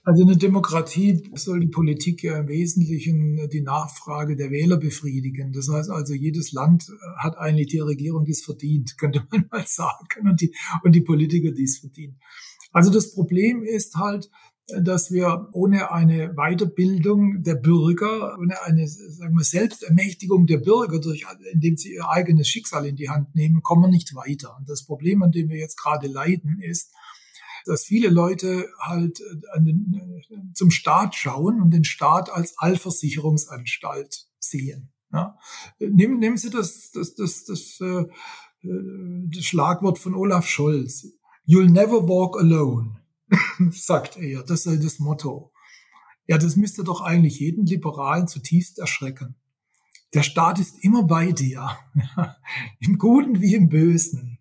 [0.04, 5.52] also eine Demokratie soll die Politik ja im Wesentlichen die Nachfrage der Wähler befriedigen.
[5.52, 9.66] Das heißt also, jedes Land hat eigentlich die Regierung, die es verdient, könnte man mal
[9.68, 12.20] sagen, und die, und die Politiker, die es verdienen.
[12.72, 14.30] Also das Problem ist halt,
[14.68, 21.26] dass wir ohne eine Weiterbildung der Bürger, ohne eine sagen wir, Selbstermächtigung der Bürger, durch,
[21.54, 24.56] indem sie ihr eigenes Schicksal in die Hand nehmen, kommen wir nicht weiter.
[24.58, 26.92] Und das Problem, an dem wir jetzt gerade leiden, ist,
[27.66, 34.28] dass viele Leute halt äh, den, äh, zum Staat schauen und den Staat als Allversicherungsanstalt
[34.40, 34.92] sehen.
[35.12, 35.38] Ja.
[35.80, 38.06] Nehmen, nehmen Sie das, das, das, das, äh,
[38.62, 41.08] das Schlagwort von Olaf Scholz.
[41.48, 43.02] You'll never walk alone,
[43.72, 44.44] sagt er.
[44.44, 45.52] Das sei das Motto.
[46.28, 49.36] Ja, das müsste doch eigentlich jeden Liberalen zutiefst erschrecken.
[50.14, 51.70] Der Staat ist immer bei dir,
[52.80, 54.35] im Guten wie im Bösen.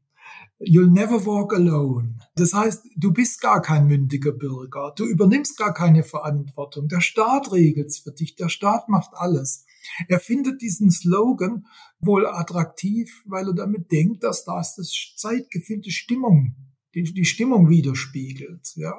[0.67, 2.15] You'll never walk alone.
[2.37, 4.93] Das heißt, du bist gar kein mündiger Bürger.
[4.97, 6.89] Du übernimmst gar keine Verantwortung.
[6.89, 8.35] Der Staat regelt's für dich.
[8.35, 9.67] Der Staat macht alles.
[10.09, 11.67] Er findet diesen Slogan
[12.01, 16.55] wohl attraktiv, weil er damit denkt, dass das das zeitgefüllte Stimmung,
[16.95, 18.95] die, die Stimmung widerspiegelt, ja.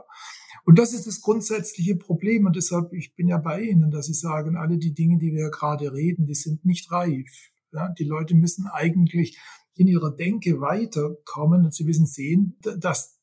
[0.66, 2.46] Und das ist das grundsätzliche Problem.
[2.46, 5.50] Und deshalb, ich bin ja bei Ihnen, dass Sie sagen, alle die Dinge, die wir
[5.52, 7.52] gerade reden, die sind nicht reif.
[7.72, 9.38] Ja, die Leute müssen eigentlich
[9.76, 13.20] in ihrer Denke weiterkommen und sie müssen sehen, dass,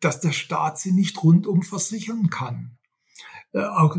[0.00, 2.78] dass der Staat sie nicht rundum versichern kann.
[3.52, 3.96] Äh, auch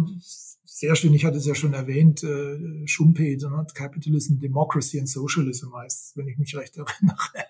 [0.65, 3.65] sehr schön, ich hatte es ja schon erwähnt, äh, Schumpeter, ne?
[3.73, 7.17] Capitalism, Democracy and Socialism heißt, wenn ich mich recht erinnere.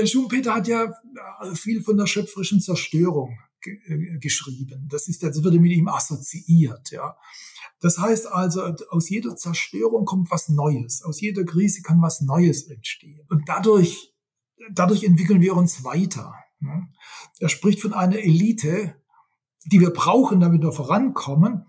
[0.00, 3.36] Äh, Schumpeter hat ja äh, viel von der schöpferischen Zerstörung
[4.20, 4.88] geschrieben.
[4.90, 7.16] Das ist, das wird mit ihm assoziiert, ja.
[7.80, 11.02] Das heißt also, aus jeder Zerstörung kommt was Neues.
[11.02, 13.26] Aus jeder Krise kann was Neues entstehen.
[13.28, 14.14] Und dadurch,
[14.72, 16.32] dadurch entwickeln wir uns weiter.
[16.60, 16.88] Ne?
[17.40, 18.94] Er spricht von einer Elite,
[19.66, 21.66] die wir brauchen, damit wir vorankommen,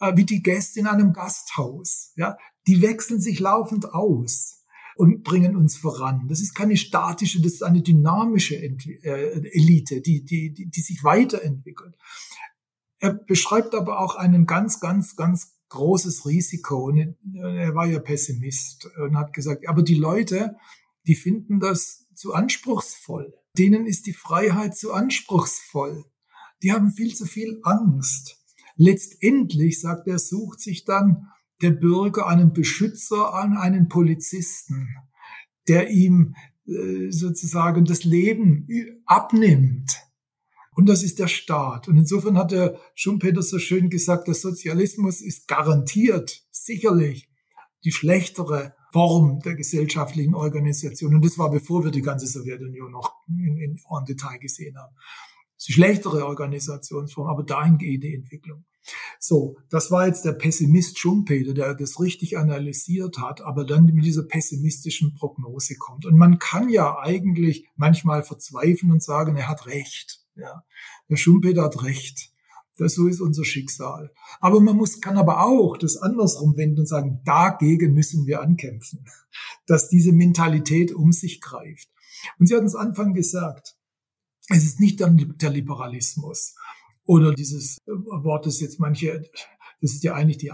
[0.00, 2.12] äh, wie die Gäste in einem Gasthaus.
[2.16, 2.36] Ja,
[2.66, 4.61] die wechseln sich laufend aus
[4.96, 6.26] und bringen uns voran.
[6.28, 11.02] Das ist keine statische, das ist eine dynamische äh, Elite, die, die, die, die sich
[11.02, 11.96] weiterentwickelt.
[12.98, 16.84] Er beschreibt aber auch einen ganz, ganz, ganz großes Risiko.
[16.84, 20.56] Und er war ja Pessimist und hat gesagt, aber die Leute,
[21.06, 23.34] die finden das zu anspruchsvoll.
[23.58, 26.04] Denen ist die Freiheit zu anspruchsvoll.
[26.62, 28.38] Die haben viel zu viel Angst.
[28.76, 31.28] Letztendlich, sagt er, sucht sich dann
[31.62, 34.88] der Bürger einen Beschützer an, einen Polizisten,
[35.68, 36.34] der ihm
[36.66, 38.66] äh, sozusagen das Leben
[39.06, 39.96] abnimmt.
[40.74, 41.88] Und das ist der Staat.
[41.88, 47.28] Und insofern hat der Schumpeter so schön gesagt, der Sozialismus ist garantiert, sicherlich,
[47.84, 51.14] die schlechtere Form der gesellschaftlichen Organisation.
[51.14, 54.94] Und das war bevor wir die ganze Sowjetunion noch in, in, en Detail gesehen haben.
[55.66, 58.64] Die schlechtere Organisationsform, aber dahin geht die Entwicklung.
[59.18, 64.04] So, das war jetzt der Pessimist Schumpeter, der das richtig analysiert hat, aber dann mit
[64.04, 66.06] dieser pessimistischen Prognose kommt.
[66.06, 70.20] Und man kann ja eigentlich manchmal verzweifeln und sagen, er hat recht.
[70.34, 70.64] Ja,
[71.08, 72.30] der Schumpeter hat recht.
[72.78, 74.10] Das, so ist unser Schicksal.
[74.40, 79.04] Aber man muss, kann aber auch das andersrum wenden und sagen, dagegen müssen wir ankämpfen,
[79.66, 81.88] dass diese Mentalität um sich greift.
[82.38, 83.76] Und Sie hatten es Anfang gesagt,
[84.48, 86.54] es ist nicht dann der Liberalismus
[87.12, 89.22] oder dieses Wort, das jetzt manche,
[89.82, 90.50] das ist ja eigentlich die,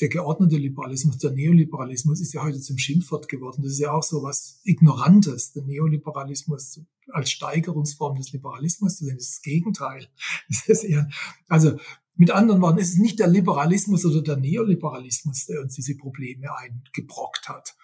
[0.00, 3.62] der geordnete Liberalismus, der Neoliberalismus ist ja heute zum Schimpfwort geworden.
[3.62, 5.52] Das ist ja auch so was Ignorantes.
[5.54, 10.06] Der Neoliberalismus als Steigerungsform des Liberalismus zu sehen, das ist das Gegenteil.
[10.48, 11.08] Das ist eher,
[11.48, 11.76] also
[12.14, 16.48] mit anderen Worten, es ist nicht der Liberalismus oder der Neoliberalismus, der uns diese Probleme
[16.56, 17.74] eingebrockt hat,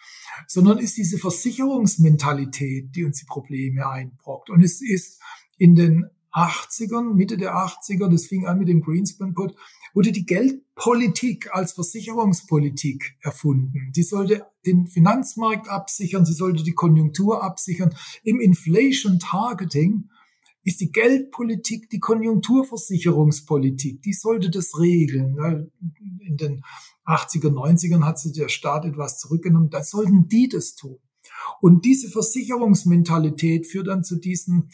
[0.46, 4.48] sondern ist diese Versicherungsmentalität, die uns die Probleme einbrockt.
[4.48, 5.20] Und es ist
[5.58, 9.54] in den 80ern, Mitte der 80er, das fing an mit dem Greenspan Put,
[9.94, 13.92] wurde die Geldpolitik als Versicherungspolitik erfunden.
[13.94, 17.94] Die sollte den Finanzmarkt absichern, sie sollte die Konjunktur absichern.
[18.24, 20.08] Im Inflation Targeting
[20.64, 24.00] ist die Geldpolitik die Konjunkturversicherungspolitik.
[24.02, 25.70] Die sollte das regeln.
[26.20, 26.62] In den
[27.04, 29.70] 80er, 90ern hat sich der Staat etwas zurückgenommen.
[29.70, 30.98] Da sollten die das tun.
[31.60, 34.70] Und diese Versicherungsmentalität führt dann zu diesen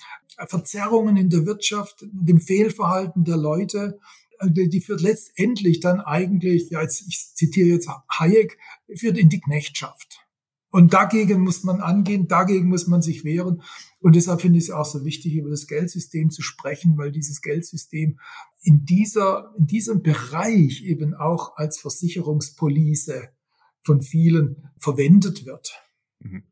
[0.46, 3.98] Verzerrungen in der Wirtschaft, dem Fehlverhalten der Leute,
[4.42, 8.58] die führt letztendlich dann eigentlich, ja, jetzt, ich zitiere jetzt Hayek,
[8.94, 10.20] führt in die Knechtschaft.
[10.70, 13.62] Und dagegen muss man angehen, dagegen muss man sich wehren.
[14.00, 17.40] Und deshalb finde ich es auch so wichtig, über das Geldsystem zu sprechen, weil dieses
[17.40, 18.20] Geldsystem
[18.62, 23.30] in dieser, in diesem Bereich eben auch als Versicherungspolice
[23.82, 25.72] von vielen verwendet wird.
[26.20, 26.44] Mhm.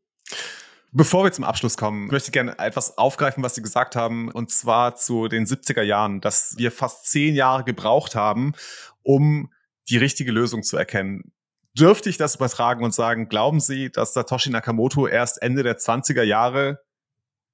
[0.93, 4.51] Bevor wir zum Abschluss kommen, möchte ich gerne etwas aufgreifen, was Sie gesagt haben, und
[4.51, 8.55] zwar zu den 70er Jahren, dass wir fast zehn Jahre gebraucht haben,
[9.03, 9.53] um
[9.91, 11.33] die richtige Lösung zu erkennen.
[11.79, 16.23] Dürfte ich das übertragen und sagen, glauben Sie, dass Satoshi Nakamoto erst Ende der 20er
[16.23, 16.81] Jahre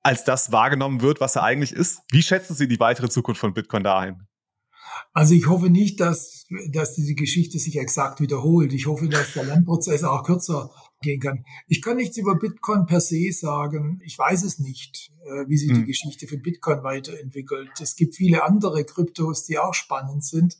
[0.04, 2.02] als das wahrgenommen wird, was er eigentlich ist?
[2.10, 4.28] Wie schätzen Sie die weitere Zukunft von Bitcoin da ein?
[5.12, 8.72] Also ich hoffe nicht, dass, dass diese Geschichte sich exakt wiederholt.
[8.72, 10.70] Ich hoffe, dass der Lernprozess auch kürzer
[11.02, 11.44] gehen kann.
[11.68, 14.00] Ich kann nichts über Bitcoin per se sagen.
[14.04, 15.80] Ich weiß es nicht, äh, wie sich hm.
[15.80, 17.70] die Geschichte von Bitcoin weiterentwickelt.
[17.80, 20.56] Es gibt viele andere Kryptos, die auch spannend sind.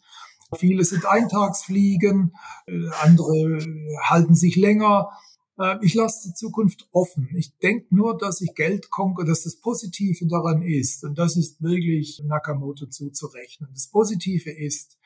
[0.58, 2.34] Viele sind Eintagsfliegen,
[2.66, 3.58] äh, andere
[4.02, 5.10] halten sich länger.
[5.58, 7.28] Äh, ich lasse die Zukunft offen.
[7.36, 11.62] Ich denke nur, dass ich Geld konke, dass das Positive daran ist, und das ist
[11.62, 13.70] wirklich Nakamoto zuzurechnen.
[13.72, 14.98] Das Positive ist,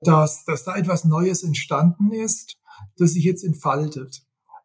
[0.00, 2.56] dass, dass da etwas Neues entstanden ist,
[2.96, 4.22] das sich jetzt entfaltet.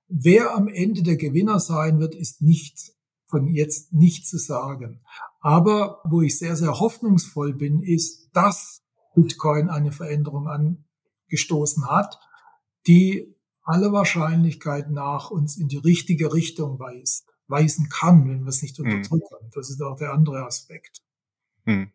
[0.07, 2.93] Wer am Ende der Gewinner sein wird, ist nicht
[3.27, 5.01] von jetzt nicht zu sagen.
[5.41, 8.81] Aber wo ich sehr, sehr hoffnungsvoll bin, ist, dass
[9.15, 12.19] Bitcoin eine Veränderung angestoßen hat,
[12.87, 13.35] die
[13.67, 18.77] aller Wahrscheinlichkeit nach uns in die richtige Richtung weist, weisen kann, wenn wir es nicht
[18.77, 18.85] hm.
[18.85, 19.45] unterdrücken.
[19.45, 19.51] Mhm.
[19.53, 21.01] Das ist auch der andere Aspekt.
[21.65, 21.91] Mhm.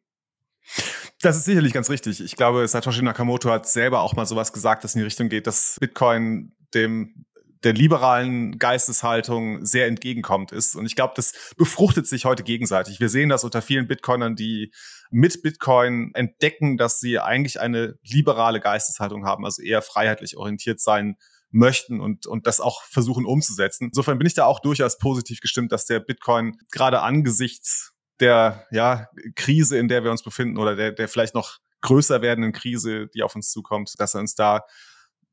[1.20, 2.20] Das ist sicherlich ganz richtig.
[2.20, 5.46] Ich glaube, Satoshi Nakamoto hat selber auch mal sowas gesagt, das in die Richtung geht,
[5.46, 7.26] dass Bitcoin dem
[7.64, 10.74] der liberalen Geisteshaltung sehr entgegenkommt ist.
[10.74, 12.98] Und ich glaube, das befruchtet sich heute gegenseitig.
[12.98, 14.72] Wir sehen das unter vielen Bitcoinern, die
[15.10, 21.16] mit Bitcoin entdecken, dass sie eigentlich eine liberale Geisteshaltung haben, also eher freiheitlich orientiert sein
[21.52, 23.86] möchten und, und das auch versuchen umzusetzen.
[23.86, 29.08] Insofern bin ich da auch durchaus positiv gestimmt, dass der Bitcoin gerade angesichts der ja,
[29.36, 33.22] Krise, in der wir uns befinden oder der, der vielleicht noch größer werdenden Krise, die
[33.22, 34.64] auf uns zukommt, dass er uns da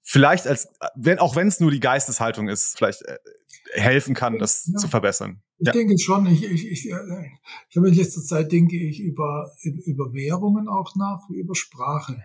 [0.01, 3.17] vielleicht als, wenn, auch wenn es nur die Geisteshaltung ist, vielleicht äh,
[3.74, 4.78] helfen kann, das ja.
[4.78, 5.41] zu verbessern.
[5.59, 5.74] Ich ja.
[5.74, 6.95] denke schon, ich, ich, ich, äh,
[7.70, 9.51] ich habe in letzter Zeit denke ich über,
[9.86, 12.24] über Währungen auch nach, wie über Sprache.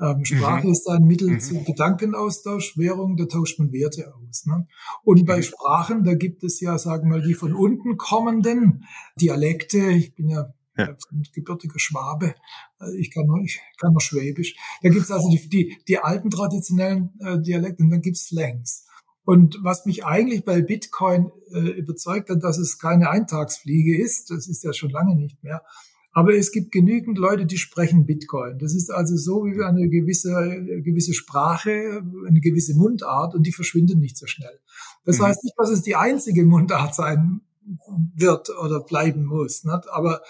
[0.00, 0.72] Ähm, Sprache mhm.
[0.72, 1.40] ist ein Mittel mhm.
[1.40, 4.46] zu Gedankenaustausch, Währung, da tauscht man Werte aus.
[4.46, 4.66] Ne?
[5.02, 5.42] Und bei mhm.
[5.42, 8.84] Sprachen, da gibt es ja, sagen wir mal, die von unten kommenden
[9.16, 9.78] Dialekte.
[9.90, 10.94] Ich bin ja ja.
[11.32, 12.34] gebürtiger Schwabe.
[12.80, 14.54] Äh, ich kann noch, ich kann noch Schwäbisch.
[14.82, 18.84] Da gibt's also die, die, die alten traditionellen äh, Dialekte und dann gibt's Slangs.
[19.24, 24.48] Und was mich eigentlich bei Bitcoin äh, überzeugt hat, dass es keine Eintagsfliege ist, das
[24.48, 25.62] ist ja schon lange nicht mehr.
[26.12, 28.58] Aber es gibt genügend Leute, die sprechen Bitcoin.
[28.58, 33.52] Das ist also so wie eine gewisse, eine gewisse Sprache, eine gewisse Mundart und die
[33.52, 34.58] verschwindet nicht so schnell.
[35.04, 35.24] Das mhm.
[35.24, 37.42] heißt nicht, dass es die einzige Mundart sein
[38.14, 39.64] wird oder bleiben muss.
[39.64, 39.88] Nicht?
[39.90, 40.22] Aber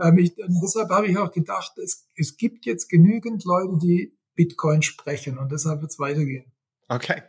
[0.00, 4.82] ähm, ich, deshalb habe ich auch gedacht, es, es gibt jetzt genügend Leute, die Bitcoin
[4.82, 6.52] sprechen und deshalb wird es weitergehen.
[6.88, 7.22] Okay.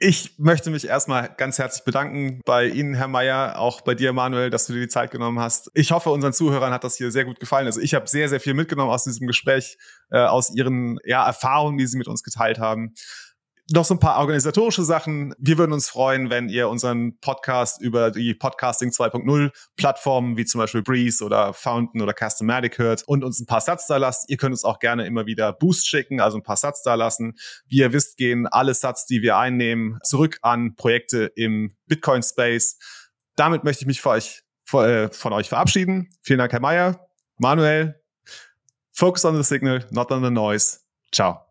[0.00, 4.48] Ich möchte mich erstmal ganz herzlich bedanken bei Ihnen, Herr Mayer, auch bei dir, Manuel,
[4.48, 5.72] dass du dir die Zeit genommen hast.
[5.74, 7.66] Ich hoffe, unseren Zuhörern hat das hier sehr gut gefallen.
[7.66, 9.76] Also ich habe sehr, sehr viel mitgenommen aus diesem Gespräch,
[10.12, 12.94] äh, aus Ihren ja, Erfahrungen, die Sie mit uns geteilt haben.
[13.70, 15.34] Noch so ein paar organisatorische Sachen.
[15.38, 20.60] Wir würden uns freuen, wenn ihr unseren Podcast über die Podcasting 2.0 Plattformen wie zum
[20.60, 24.30] Beispiel Breeze oder Fountain oder Customatic hört und uns ein paar Satz da lasst.
[24.30, 27.34] Ihr könnt uns auch gerne immer wieder Boost schicken, also ein paar Satz da lassen.
[27.66, 32.78] Wie ihr wisst, gehen alle Satz, die wir einnehmen, zurück an Projekte im Bitcoin Space.
[33.36, 34.42] Damit möchte ich mich für euch,
[34.72, 36.08] äh, von euch verabschieden.
[36.22, 37.06] Vielen Dank, Herr Mayer.
[37.36, 38.00] Manuel,
[38.92, 40.80] focus on the signal, not on the noise.
[41.12, 41.47] Ciao.